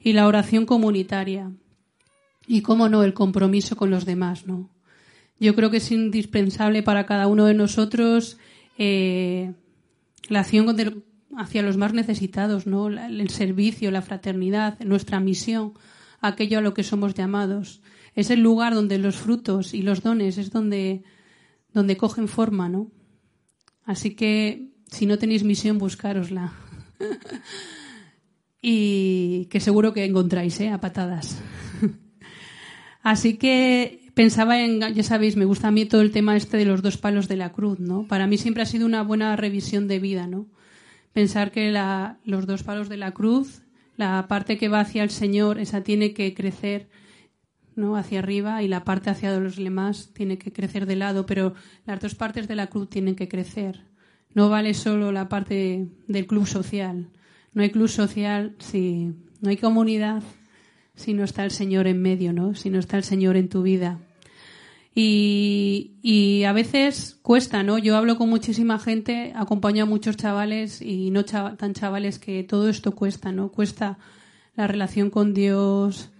y 0.00 0.12
la 0.14 0.26
oración 0.26 0.66
comunitaria 0.66 1.52
y, 2.46 2.62
cómo 2.62 2.88
no, 2.88 3.02
el 3.02 3.14
compromiso 3.14 3.76
con 3.76 3.90
los 3.90 4.04
demás, 4.04 4.46
¿no? 4.46 4.70
Yo 5.38 5.54
creo 5.54 5.70
que 5.70 5.78
es 5.78 5.90
indispensable 5.90 6.82
para 6.82 7.06
cada 7.06 7.26
uno 7.26 7.46
de 7.46 7.54
nosotros 7.54 8.38
eh, 8.78 9.52
la 10.28 10.40
acción 10.40 11.04
hacia 11.36 11.62
los 11.62 11.76
más 11.76 11.92
necesitados, 11.92 12.66
¿no? 12.66 12.88
El 12.88 13.28
servicio, 13.30 13.90
la 13.90 14.02
fraternidad, 14.02 14.78
nuestra 14.80 15.20
misión, 15.20 15.74
aquello 16.20 16.58
a 16.58 16.62
lo 16.62 16.74
que 16.74 16.84
somos 16.84 17.14
llamados 17.14 17.82
es 18.14 18.30
el 18.30 18.40
lugar 18.40 18.74
donde 18.74 18.98
los 18.98 19.16
frutos 19.16 19.74
y 19.74 19.82
los 19.82 20.02
dones 20.02 20.38
es 20.38 20.50
donde, 20.50 21.02
donde 21.72 21.96
cogen 21.96 22.28
forma, 22.28 22.68
¿no? 22.68 22.90
Así 23.84 24.14
que 24.14 24.71
si 24.92 25.06
no 25.06 25.18
tenéis 25.18 25.42
misión, 25.42 25.78
buscárosla. 25.78 26.52
y 28.62 29.46
que 29.46 29.58
seguro 29.58 29.92
que 29.94 30.04
encontráis, 30.04 30.60
¿eh? 30.60 30.68
A 30.68 30.80
patadas. 30.80 31.40
Así 33.02 33.38
que 33.38 34.10
pensaba 34.14 34.60
en, 34.60 34.80
ya 34.94 35.02
sabéis, 35.02 35.36
me 35.36 35.46
gusta 35.46 35.68
a 35.68 35.70
mí 35.70 35.86
todo 35.86 36.02
el 36.02 36.12
tema 36.12 36.36
este 36.36 36.58
de 36.58 36.66
los 36.66 36.82
dos 36.82 36.98
palos 36.98 37.26
de 37.26 37.36
la 37.36 37.52
cruz, 37.52 37.80
¿no? 37.80 38.06
Para 38.06 38.26
mí 38.26 38.36
siempre 38.36 38.62
ha 38.62 38.66
sido 38.66 38.84
una 38.84 39.02
buena 39.02 39.34
revisión 39.34 39.88
de 39.88 39.98
vida, 39.98 40.26
¿no? 40.26 40.46
Pensar 41.14 41.50
que 41.50 41.70
la, 41.70 42.18
los 42.24 42.46
dos 42.46 42.62
palos 42.62 42.90
de 42.90 42.98
la 42.98 43.12
cruz, 43.12 43.62
la 43.96 44.26
parte 44.28 44.58
que 44.58 44.68
va 44.68 44.80
hacia 44.80 45.02
el 45.02 45.10
Señor, 45.10 45.58
esa 45.58 45.82
tiene 45.82 46.12
que 46.12 46.34
crecer 46.34 46.88
¿no? 47.76 47.96
hacia 47.96 48.18
arriba 48.18 48.62
y 48.62 48.68
la 48.68 48.84
parte 48.84 49.08
hacia 49.08 49.38
los 49.38 49.56
demás 49.56 50.10
tiene 50.12 50.36
que 50.36 50.52
crecer 50.52 50.84
de 50.84 50.96
lado, 50.96 51.24
pero 51.24 51.54
las 51.86 52.00
dos 52.00 52.14
partes 52.14 52.46
de 52.46 52.56
la 52.56 52.66
cruz 52.66 52.90
tienen 52.90 53.16
que 53.16 53.28
crecer. 53.28 53.91
No 54.34 54.48
vale 54.48 54.74
solo 54.74 55.12
la 55.12 55.28
parte 55.28 55.88
del 56.06 56.26
club 56.26 56.46
social. 56.46 57.08
No 57.52 57.62
hay 57.62 57.70
club 57.70 57.88
social 57.88 58.54
si 58.58 59.12
no 59.40 59.50
hay 59.50 59.56
comunidad, 59.56 60.22
si 60.94 61.14
no 61.14 61.24
está 61.24 61.44
el 61.44 61.50
Señor 61.50 61.86
en 61.86 62.00
medio, 62.00 62.32
¿no? 62.32 62.54
Si 62.54 62.70
no 62.70 62.78
está 62.78 62.96
el 62.96 63.04
Señor 63.04 63.36
en 63.36 63.48
tu 63.48 63.62
vida. 63.62 64.00
Y, 64.94 66.44
a 66.46 66.52
veces 66.52 67.18
cuesta, 67.22 67.62
¿no? 67.62 67.78
Yo 67.78 67.96
hablo 67.96 68.18
con 68.18 68.28
muchísima 68.28 68.78
gente, 68.78 69.32
acompaño 69.34 69.84
a 69.84 69.86
muchos 69.86 70.16
chavales 70.16 70.82
y 70.82 71.10
no 71.10 71.24
tan 71.24 71.72
chavales 71.72 72.18
que 72.18 72.44
todo 72.44 72.68
esto 72.68 72.92
cuesta, 72.92 73.32
¿no? 73.32 73.50
Cuesta 73.50 73.98
la 74.54 74.66
relación 74.66 75.08
con 75.08 75.32
Dios, 75.32 76.10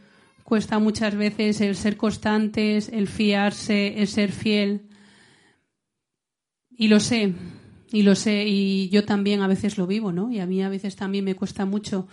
cuesta 0.42 0.78
muchas 0.78 1.16
veces 1.16 1.60
el 1.60 1.76
ser 1.76 1.98
constantes, 1.98 2.88
el 2.88 3.08
fiarse, 3.08 4.00
el 4.00 4.08
ser 4.08 4.32
fiel. 4.32 4.88
Y 6.70 6.88
lo 6.88 6.98
sé, 6.98 7.34
y 7.92 8.02
lo 8.02 8.14
sé, 8.14 8.46
y 8.48 8.88
yo 8.88 9.04
también 9.04 9.42
a 9.42 9.46
veces 9.46 9.76
lo 9.76 9.86
vivo, 9.86 10.12
¿no? 10.12 10.32
Y 10.32 10.40
a 10.40 10.46
mí 10.46 10.62
a 10.62 10.70
veces 10.70 10.96
también 10.96 11.24
me 11.24 11.34
cuesta 11.34 11.66
mucho. 11.66 12.08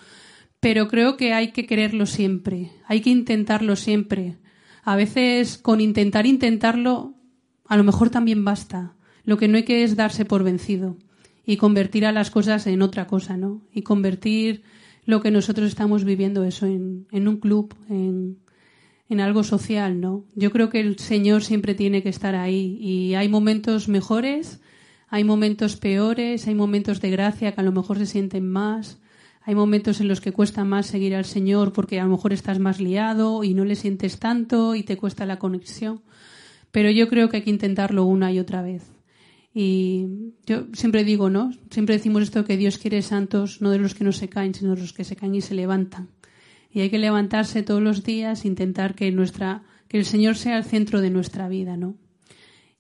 Pero 0.60 0.90
creo 0.90 1.16
que 1.16 1.34
hay 1.34 1.52
que 1.52 1.66
quererlo 1.66 2.06
siempre, 2.06 2.72
hay 2.86 3.00
que 3.00 3.10
intentarlo 3.10 3.78
siempre. 3.78 4.38
A 4.84 4.98
veces 4.98 5.58
con 5.58 5.80
intentar 5.80 6.26
intentarlo, 6.26 7.16
a 7.66 7.78
lo 7.78 7.86
mejor 7.86 8.10
también 8.10 8.44
basta. 8.44 8.96
Lo 9.24 9.38
que 9.38 9.48
no 9.48 9.56
hay 9.56 9.64
que 9.64 9.84
es 9.84 9.96
darse 9.96 10.26
por 10.26 10.44
vencido 10.44 10.98
y 11.46 11.58
convertir 11.58 12.06
a 12.06 12.12
las 12.12 12.30
cosas 12.30 12.68
en 12.68 12.82
otra 12.82 13.08
cosa, 13.08 13.38
¿no? 13.38 13.62
Y 13.74 13.84
convertir 13.84 14.64
lo 15.06 15.22
que 15.22 15.32
nosotros 15.32 15.70
estamos 15.70 16.04
viviendo 16.04 16.44
eso 16.44 16.66
en, 16.66 17.08
un 17.12 17.38
club, 17.38 17.74
en, 17.90 18.38
en 19.08 19.22
algo 19.22 19.44
social, 19.44 20.02
¿no? 20.02 20.26
Yo 20.36 20.52
creo 20.52 20.70
que 20.70 20.82
el 20.82 21.00
Señor 21.00 21.44
siempre 21.44 21.74
tiene 21.74 22.04
que 22.04 22.10
estar 22.10 22.36
ahí 22.36 22.78
y 22.82 23.16
hay 23.16 23.30
momentos 23.30 23.88
mejores, 23.88 24.62
hay 25.10 25.24
momentos 25.24 25.76
peores, 25.76 26.48
hay 26.48 26.56
momentos 26.56 27.02
de 27.02 27.10
gracia 27.10 27.52
que 27.52 27.62
a 27.62 27.64
lo 27.64 27.72
mejor 27.72 27.98
se 27.98 28.06
sienten 28.06 28.48
más, 28.48 29.00
hay 29.42 29.56
momentos 29.56 30.00
en 30.02 30.08
los 30.08 30.22
que 30.22 30.32
cuesta 30.32 30.64
más 30.64 30.86
seguir 30.86 31.16
al 31.16 31.26
Señor 31.26 31.74
porque 31.74 32.00
a 32.00 32.04
lo 32.04 32.12
mejor 32.12 32.34
estás 32.34 32.60
más 32.60 32.80
liado 32.80 33.44
y 33.44 33.54
no 33.54 33.66
le 33.66 33.76
sientes 33.76 34.20
tanto 34.20 34.76
y 34.76 34.84
te 34.84 34.98
cuesta 34.98 35.26
la 35.26 35.40
conexión. 35.40 36.02
Pero 36.72 36.92
yo 36.92 37.08
creo 37.08 37.30
que 37.30 37.38
hay 37.38 37.44
que 37.44 37.50
intentarlo 37.50 38.06
una 38.06 38.32
y 38.32 38.40
otra 38.40 38.62
vez. 38.62 38.84
Y 39.54 40.34
yo 40.46 40.68
siempre 40.74 41.04
digo, 41.04 41.32
¿no? 41.32 41.52
Siempre 41.72 41.96
decimos 41.96 42.22
esto 42.22 42.46
que 42.46 42.58
Dios 42.58 42.78
quiere 42.78 43.02
santos, 43.02 43.62
no 43.62 43.72
de 43.72 43.80
los 43.80 43.96
que 43.96 44.04
no 44.04 44.12
se 44.12 44.30
caen, 44.30 44.54
sino 44.54 44.76
de 44.76 44.82
los 44.82 44.94
que 44.94 45.04
se 45.04 45.16
caen 45.16 45.34
y 45.34 45.42
se 45.42 45.56
levantan. 45.56 46.10
Y 46.72 46.82
hay 46.82 46.92
que 46.92 47.00
levantarse 47.00 47.64
todos 47.64 47.82
los 47.82 48.04
días, 48.04 48.46
intentar 48.46 48.94
que 48.94 49.12
nuestra, 49.12 49.64
que 49.88 49.98
el 49.98 50.06
Señor 50.06 50.36
sea 50.36 50.58
el 50.60 50.66
centro 50.66 51.02
de 51.02 51.10
nuestra 51.10 51.50
vida, 51.50 51.76
¿no? 51.76 51.96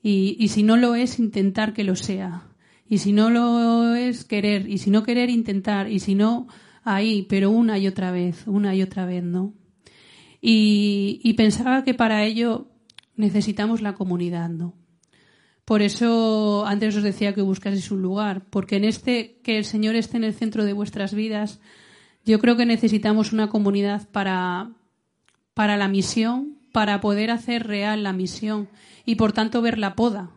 Y, 0.01 0.47
si 0.47 0.63
no 0.63 0.77
lo 0.77 0.95
es, 0.95 1.19
intentar 1.19 1.73
que 1.73 1.83
lo 1.83 1.95
sea. 1.95 2.47
Y 2.87 2.99
si 2.99 3.11
no 3.11 3.29
lo 3.29 3.95
es, 3.95 4.23
querer. 4.23 4.69
Y 4.69 4.77
si 4.77 4.89
no 4.89 5.03
querer, 5.03 5.29
intentar. 5.29 5.91
Y 5.91 5.99
si 5.99 6.15
no, 6.15 6.47
ahí, 6.83 7.23
pero 7.23 7.51
una 7.51 7.77
y 7.77 7.87
otra 7.87 8.11
vez, 8.11 8.47
una 8.47 8.75
y 8.75 8.81
otra 8.81 9.05
vez, 9.05 9.23
¿no? 9.23 9.53
Y, 10.41 11.19
y 11.23 11.33
pensaba 11.33 11.83
que 11.83 11.93
para 11.93 12.23
ello 12.23 12.71
necesitamos 13.15 13.81
la 13.81 13.93
comunidad, 13.93 14.49
¿no? 14.49 14.73
Por 15.65 15.83
eso 15.83 16.65
antes 16.65 16.95
os 16.95 17.03
decía 17.03 17.35
que 17.35 17.43
buscaseis 17.43 17.91
un 17.91 18.01
lugar, 18.01 18.45
porque 18.49 18.77
en 18.77 18.85
este 18.85 19.39
que 19.43 19.57
el 19.57 19.65
Señor 19.65 19.95
esté 19.95 20.17
en 20.17 20.23
el 20.23 20.33
centro 20.33 20.65
de 20.65 20.73
vuestras 20.73 21.13
vidas, 21.13 21.59
yo 22.25 22.39
creo 22.39 22.57
que 22.57 22.65
necesitamos 22.65 23.33
una 23.33 23.49
comunidad 23.49 24.09
para, 24.09 24.71
para 25.53 25.77
la 25.77 25.87
misión, 25.87 26.58
para 26.71 27.01
poder 27.01 27.31
hacer 27.31 27.67
real 27.67 28.03
la 28.03 28.13
misión 28.13 28.69
y 29.05 29.15
por 29.15 29.31
tanto 29.31 29.61
ver 29.61 29.77
la 29.77 29.95
poda. 29.95 30.31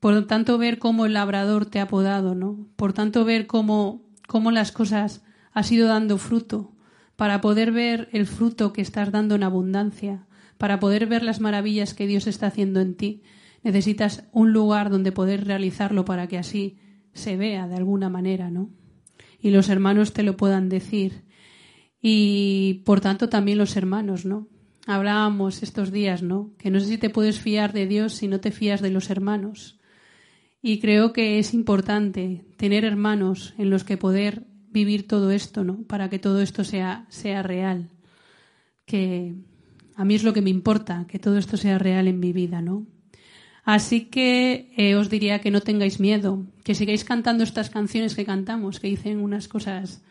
Por 0.00 0.26
tanto 0.26 0.58
ver 0.58 0.78
cómo 0.78 1.06
el 1.06 1.14
labrador 1.14 1.66
te 1.66 1.80
ha 1.80 1.88
podado, 1.88 2.34
¿no? 2.34 2.68
Por 2.76 2.92
tanto 2.92 3.24
ver 3.24 3.46
cómo, 3.46 4.02
cómo 4.26 4.50
las 4.50 4.72
cosas 4.72 5.22
han 5.52 5.64
ido 5.70 5.88
dando 5.88 6.18
fruto, 6.18 6.72
para 7.16 7.40
poder 7.40 7.72
ver 7.72 8.08
el 8.12 8.26
fruto 8.26 8.72
que 8.72 8.80
estás 8.80 9.10
dando 9.10 9.34
en 9.34 9.42
abundancia, 9.42 10.26
para 10.56 10.78
poder 10.78 11.06
ver 11.06 11.24
las 11.24 11.40
maravillas 11.40 11.94
que 11.94 12.06
Dios 12.06 12.26
está 12.26 12.46
haciendo 12.46 12.80
en 12.80 12.96
ti 12.96 13.22
necesitas 13.62 14.24
un 14.32 14.52
lugar 14.52 14.90
donde 14.90 15.12
poder 15.12 15.46
realizarlo 15.46 16.04
para 16.04 16.26
que 16.26 16.38
así 16.38 16.78
se 17.12 17.36
vea 17.36 17.66
de 17.66 17.76
alguna 17.76 18.08
manera, 18.08 18.50
¿no? 18.50 18.70
Y 19.40 19.50
los 19.50 19.68
hermanos 19.68 20.12
te 20.12 20.22
lo 20.22 20.36
puedan 20.36 20.68
decir. 20.68 21.24
Y 22.00 22.82
por 22.84 23.00
tanto 23.00 23.28
también 23.28 23.58
los 23.58 23.76
hermanos, 23.76 24.24
¿no? 24.24 24.48
Hablábamos 24.88 25.62
estos 25.62 25.92
días, 25.92 26.22
¿no? 26.22 26.50
Que 26.56 26.70
no 26.70 26.80
sé 26.80 26.86
si 26.86 26.96
te 26.96 27.10
puedes 27.10 27.38
fiar 27.38 27.74
de 27.74 27.86
Dios 27.86 28.14
si 28.14 28.26
no 28.26 28.40
te 28.40 28.50
fías 28.50 28.80
de 28.80 28.88
los 28.88 29.10
hermanos. 29.10 29.78
Y 30.62 30.80
creo 30.80 31.12
que 31.12 31.38
es 31.38 31.52
importante 31.52 32.46
tener 32.56 32.86
hermanos 32.86 33.52
en 33.58 33.68
los 33.68 33.84
que 33.84 33.98
poder 33.98 34.46
vivir 34.70 35.06
todo 35.06 35.30
esto, 35.30 35.62
¿no? 35.62 35.82
Para 35.82 36.08
que 36.08 36.18
todo 36.18 36.40
esto 36.40 36.64
sea, 36.64 37.04
sea 37.10 37.42
real. 37.42 37.90
Que 38.86 39.34
a 39.94 40.06
mí 40.06 40.14
es 40.14 40.24
lo 40.24 40.32
que 40.32 40.40
me 40.40 40.48
importa, 40.48 41.04
que 41.06 41.18
todo 41.18 41.36
esto 41.36 41.58
sea 41.58 41.78
real 41.78 42.08
en 42.08 42.18
mi 42.18 42.32
vida, 42.32 42.62
¿no? 42.62 42.86
Así 43.64 44.06
que 44.06 44.72
eh, 44.78 44.94
os 44.94 45.10
diría 45.10 45.42
que 45.42 45.50
no 45.50 45.60
tengáis 45.60 46.00
miedo, 46.00 46.46
que 46.64 46.74
sigáis 46.74 47.04
cantando 47.04 47.44
estas 47.44 47.68
canciones 47.68 48.14
que 48.14 48.24
cantamos, 48.24 48.80
que 48.80 48.88
dicen 48.88 49.20
unas 49.20 49.48
cosas 49.48 50.02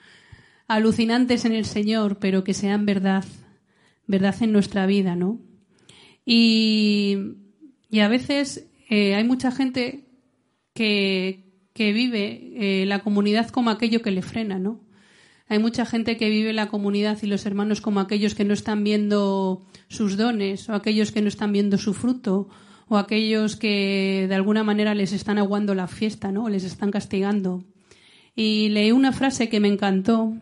alucinantes 0.68 1.46
en 1.46 1.54
el 1.54 1.66
Señor, 1.66 2.20
pero 2.20 2.44
que 2.44 2.54
sean 2.54 2.86
verdad, 2.86 3.26
verdad 4.08 4.36
en 4.42 4.52
nuestra 4.52 4.86
vida, 4.86 5.16
¿no? 5.16 5.40
Y, 6.26 7.18
a 8.02 8.08
veces 8.08 8.70
eh, 8.90 9.16
hay 9.16 9.24
mucha 9.24 9.52
gente 9.52 10.06
que, 10.74 11.48
que 11.74 11.94
vive 11.94 12.54
eh, 12.56 12.86
la 12.86 13.00
comunidad 13.00 13.50
como 13.50 13.70
aquello 13.70 14.02
que 14.02 14.12
le 14.12 14.22
frena, 14.22 14.60
¿no? 14.60 14.88
Hay 15.50 15.60
mucha 15.60 15.86
gente 15.86 16.18
que 16.18 16.30
vive 16.30 16.52
la 16.52 16.68
comunidad 16.68 17.18
y 17.22 17.28
los 17.28 17.46
hermanos 17.46 17.80
como 17.80 18.02
aquellos 18.02 18.36
que 18.36 18.44
no 18.44 18.54
están 18.54 18.84
viendo 18.84 19.66
sus 19.88 20.18
dones 20.18 20.68
o 20.68 20.74
aquellos 20.74 21.12
que 21.12 21.22
no 21.22 21.30
están 21.30 21.54
viendo 21.54 21.78
su 21.78 21.94
fruto 21.94 22.50
o 22.90 22.98
aquellos 22.98 23.56
que 23.56 24.26
de 24.28 24.36
alguna 24.36 24.64
manera 24.64 24.94
les 24.94 25.14
están 25.14 25.38
aguando 25.38 25.74
la 25.74 25.88
fiesta, 25.88 26.32
¿no? 26.32 26.50
les 26.50 26.64
están 26.64 26.92
castigando. 26.92 27.64
Y 28.36 28.70
leí 28.70 28.92
una 28.92 29.14
frase 29.14 29.50
que 29.50 29.60
me 29.60 29.68
encantó 29.68 30.36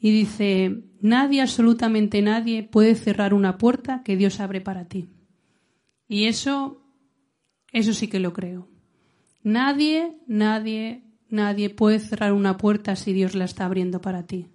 y 0.00 0.10
dice, 0.10 0.84
nadie, 1.00 1.40
absolutamente 1.40 2.22
nadie, 2.22 2.62
puede 2.62 2.94
cerrar 2.94 3.34
una 3.34 3.58
puerta 3.58 4.02
que 4.04 4.16
Dios 4.16 4.40
abre 4.40 4.60
para 4.60 4.86
ti. 4.86 5.08
Y 6.08 6.24
eso, 6.24 6.82
eso 7.72 7.92
sí 7.92 8.08
que 8.08 8.20
lo 8.20 8.32
creo. 8.32 8.68
Nadie, 9.42 10.16
nadie, 10.26 11.02
nadie 11.28 11.70
puede 11.70 11.98
cerrar 11.98 12.32
una 12.32 12.56
puerta 12.56 12.96
si 12.96 13.12
Dios 13.12 13.34
la 13.34 13.44
está 13.44 13.64
abriendo 13.64 14.00
para 14.00 14.24
ti. 14.26 14.48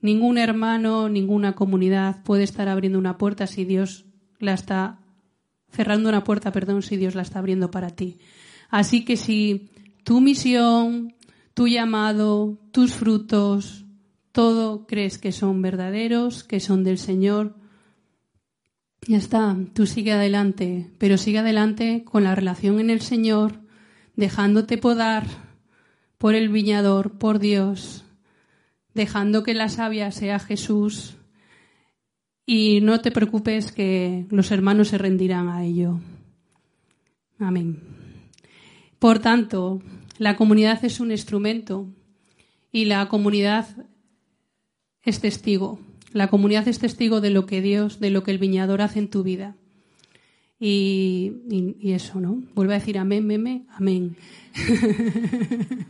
Ningún 0.00 0.38
hermano, 0.38 1.08
ninguna 1.08 1.54
comunidad 1.54 2.22
puede 2.22 2.44
estar 2.44 2.68
abriendo 2.68 2.98
una 2.98 3.18
puerta 3.18 3.46
si 3.46 3.64
Dios 3.64 4.06
la 4.38 4.54
está 4.54 5.00
cerrando 5.70 6.08
una 6.08 6.24
puerta, 6.24 6.52
perdón, 6.52 6.82
si 6.82 6.96
Dios 6.96 7.14
la 7.14 7.22
está 7.22 7.40
abriendo 7.40 7.70
para 7.70 7.90
ti. 7.90 8.18
Así 8.70 9.04
que 9.04 9.16
si 9.16 9.70
tu 10.04 10.20
misión, 10.20 11.14
tu 11.54 11.66
llamado, 11.66 12.58
tus 12.70 12.92
frutos, 12.92 13.84
todo 14.38 14.86
crees 14.86 15.18
que 15.18 15.32
son 15.32 15.62
verdaderos, 15.62 16.44
que 16.44 16.60
son 16.60 16.84
del 16.84 16.98
Señor, 16.98 17.56
ya 19.04 19.16
está, 19.16 19.56
tú 19.74 19.84
sigue 19.84 20.12
adelante, 20.12 20.92
pero 20.98 21.18
sigue 21.18 21.40
adelante 21.40 22.04
con 22.04 22.22
la 22.22 22.36
relación 22.36 22.78
en 22.78 22.88
el 22.88 23.00
Señor, 23.00 23.58
dejándote 24.14 24.78
podar 24.78 25.26
por 26.18 26.36
el 26.36 26.50
viñador, 26.50 27.18
por 27.18 27.40
Dios, 27.40 28.04
dejando 28.94 29.42
que 29.42 29.54
la 29.54 29.68
savia 29.68 30.12
sea 30.12 30.38
Jesús, 30.38 31.16
y 32.46 32.80
no 32.80 33.00
te 33.00 33.10
preocupes 33.10 33.72
que 33.72 34.24
los 34.30 34.52
hermanos 34.52 34.86
se 34.86 34.98
rendirán 34.98 35.48
a 35.48 35.64
ello. 35.64 35.98
Amén. 37.40 37.82
Por 39.00 39.18
tanto, 39.18 39.82
la 40.16 40.36
comunidad 40.36 40.84
es 40.84 41.00
un 41.00 41.10
instrumento 41.10 41.88
y 42.70 42.84
la 42.84 43.08
comunidad 43.08 43.66
es 45.02 45.20
testigo. 45.20 45.78
La 46.12 46.28
comunidad 46.28 46.68
es 46.68 46.78
testigo 46.78 47.20
de 47.20 47.30
lo 47.30 47.46
que 47.46 47.60
Dios, 47.60 48.00
de 48.00 48.10
lo 48.10 48.22
que 48.22 48.30
el 48.30 48.38
viñador 48.38 48.82
hace 48.82 48.98
en 48.98 49.08
tu 49.08 49.22
vida. 49.22 49.56
Y, 50.60 51.32
eso, 51.82 52.20
¿no? 52.20 52.42
Vuelve 52.54 52.74
a 52.74 52.78
decir 52.78 52.98
amén, 52.98 53.26
meme, 53.26 53.66
amén. 53.70 54.16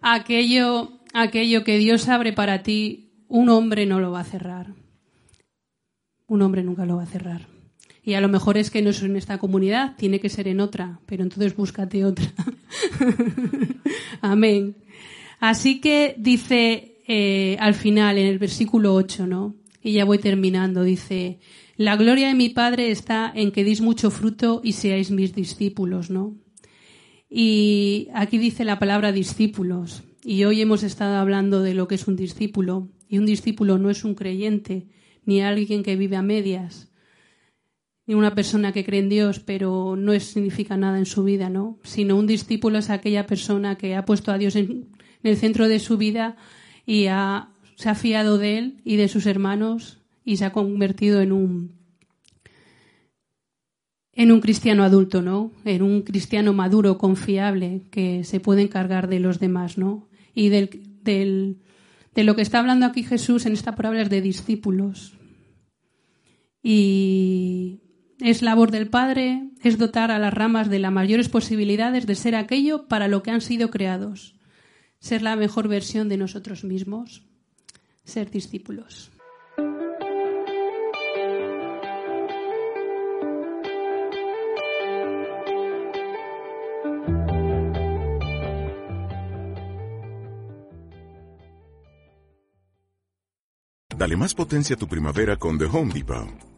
aquello, 0.00 0.92
aquello 1.12 1.64
que 1.64 1.78
Dios 1.78 2.08
abre 2.08 2.32
para 2.32 2.62
ti, 2.62 3.10
un 3.28 3.48
hombre 3.48 3.86
no 3.86 4.00
lo 4.00 4.10
va 4.10 4.20
a 4.20 4.24
cerrar 4.24 4.74
un 6.28 6.42
hombre 6.42 6.62
nunca 6.62 6.86
lo 6.86 6.96
va 6.96 7.02
a 7.02 7.06
cerrar. 7.06 7.48
Y 8.04 8.14
a 8.14 8.20
lo 8.20 8.28
mejor 8.28 8.56
es 8.56 8.70
que 8.70 8.80
no 8.80 8.90
es 8.90 9.02
en 9.02 9.16
esta 9.16 9.38
comunidad, 9.38 9.96
tiene 9.96 10.20
que 10.20 10.28
ser 10.28 10.46
en 10.46 10.60
otra, 10.60 11.00
pero 11.06 11.22
entonces 11.22 11.56
búscate 11.56 12.04
otra. 12.04 12.26
Amén. 14.20 14.76
Así 15.40 15.80
que 15.80 16.14
dice 16.16 16.97
eh, 17.08 17.56
al 17.58 17.74
final, 17.74 18.18
en 18.18 18.26
el 18.26 18.38
versículo 18.38 18.94
8, 18.94 19.26
¿no? 19.26 19.56
Y 19.82 19.92
ya 19.92 20.04
voy 20.04 20.18
terminando, 20.18 20.84
dice, 20.84 21.40
la 21.76 21.96
gloria 21.96 22.28
de 22.28 22.34
mi 22.34 22.50
Padre 22.50 22.90
está 22.90 23.32
en 23.34 23.50
que 23.50 23.64
deis 23.64 23.80
mucho 23.80 24.10
fruto 24.10 24.60
y 24.62 24.72
seáis 24.72 25.10
mis 25.10 25.34
discípulos, 25.34 26.10
¿no? 26.10 26.36
Y 27.30 28.08
aquí 28.14 28.36
dice 28.36 28.64
la 28.64 28.78
palabra 28.78 29.10
discípulos. 29.10 30.02
Y 30.22 30.44
hoy 30.44 30.60
hemos 30.60 30.82
estado 30.82 31.16
hablando 31.16 31.62
de 31.62 31.74
lo 31.74 31.88
que 31.88 31.94
es 31.94 32.06
un 32.06 32.16
discípulo. 32.16 32.88
Y 33.08 33.18
un 33.18 33.26
discípulo 33.26 33.78
no 33.78 33.88
es 33.88 34.04
un 34.04 34.14
creyente, 34.14 34.88
ni 35.24 35.40
alguien 35.40 35.82
que 35.82 35.96
vive 35.96 36.16
a 36.16 36.22
medias, 36.22 36.92
ni 38.06 38.14
una 38.14 38.34
persona 38.34 38.72
que 38.72 38.84
cree 38.84 39.00
en 39.00 39.08
Dios 39.08 39.38
pero 39.40 39.96
no 39.96 40.18
significa 40.20 40.76
nada 40.76 40.98
en 40.98 41.06
su 41.06 41.24
vida, 41.24 41.48
¿no? 41.48 41.78
Sino 41.84 42.16
un 42.16 42.26
discípulo 42.26 42.78
es 42.78 42.90
aquella 42.90 43.26
persona 43.26 43.76
que 43.76 43.96
ha 43.96 44.04
puesto 44.04 44.32
a 44.32 44.38
Dios 44.38 44.56
en, 44.56 44.88
el 45.22 45.36
centro 45.36 45.68
de 45.68 45.78
su 45.78 45.96
vida 45.96 46.36
y 46.88 47.02
se 47.76 47.90
ha 47.90 47.94
fiado 47.94 48.38
de 48.38 48.56
él 48.56 48.80
y 48.82 48.96
de 48.96 49.08
sus 49.08 49.26
hermanos 49.26 49.98
y 50.24 50.38
se 50.38 50.46
ha 50.46 50.52
convertido 50.54 51.20
en 51.20 51.32
un 51.32 51.78
en 54.14 54.32
un 54.32 54.40
cristiano 54.40 54.82
adulto, 54.82 55.20
¿no? 55.20 55.52
En 55.66 55.82
un 55.82 56.00
cristiano 56.00 56.54
maduro, 56.54 56.96
confiable, 56.96 57.82
que 57.92 58.24
se 58.24 58.40
puede 58.40 58.62
encargar 58.62 59.08
de 59.08 59.20
los 59.20 59.38
demás, 59.38 59.76
¿no? 59.76 60.08
Y 60.34 60.48
del, 60.48 61.58
de 62.14 62.24
lo 62.24 62.34
que 62.34 62.42
está 62.42 62.58
hablando 62.58 62.86
aquí 62.86 63.04
Jesús 63.04 63.44
en 63.44 63.52
esta 63.52 63.76
palabra 63.76 64.02
es 64.02 64.10
de 64.10 64.22
discípulos. 64.22 65.12
Y 66.62 67.80
es 68.18 68.40
labor 68.40 68.70
del 68.70 68.88
Padre, 68.88 69.50
es 69.62 69.76
dotar 69.76 70.10
a 70.10 70.18
las 70.18 70.32
ramas 70.32 70.70
de 70.70 70.78
las 70.78 70.90
mayores 70.90 71.28
posibilidades 71.28 72.06
de 72.06 72.14
ser 72.14 72.34
aquello 72.34 72.88
para 72.88 73.08
lo 73.08 73.22
que 73.22 73.30
han 73.30 73.42
sido 73.42 73.70
creados, 73.70 74.37
ser 75.00 75.22
la 75.22 75.36
mejor 75.36 75.68
versión 75.68 76.08
de 76.08 76.16
nosotros 76.16 76.64
mismos, 76.64 77.22
ser 78.04 78.30
discípulos. 78.30 79.10
Dale 93.96 94.16
más 94.16 94.32
potencia 94.32 94.76
a 94.76 94.78
tu 94.78 94.86
primavera 94.86 95.36
con 95.36 95.58
The 95.58 95.64
Home 95.64 95.92
Depot. 95.92 96.57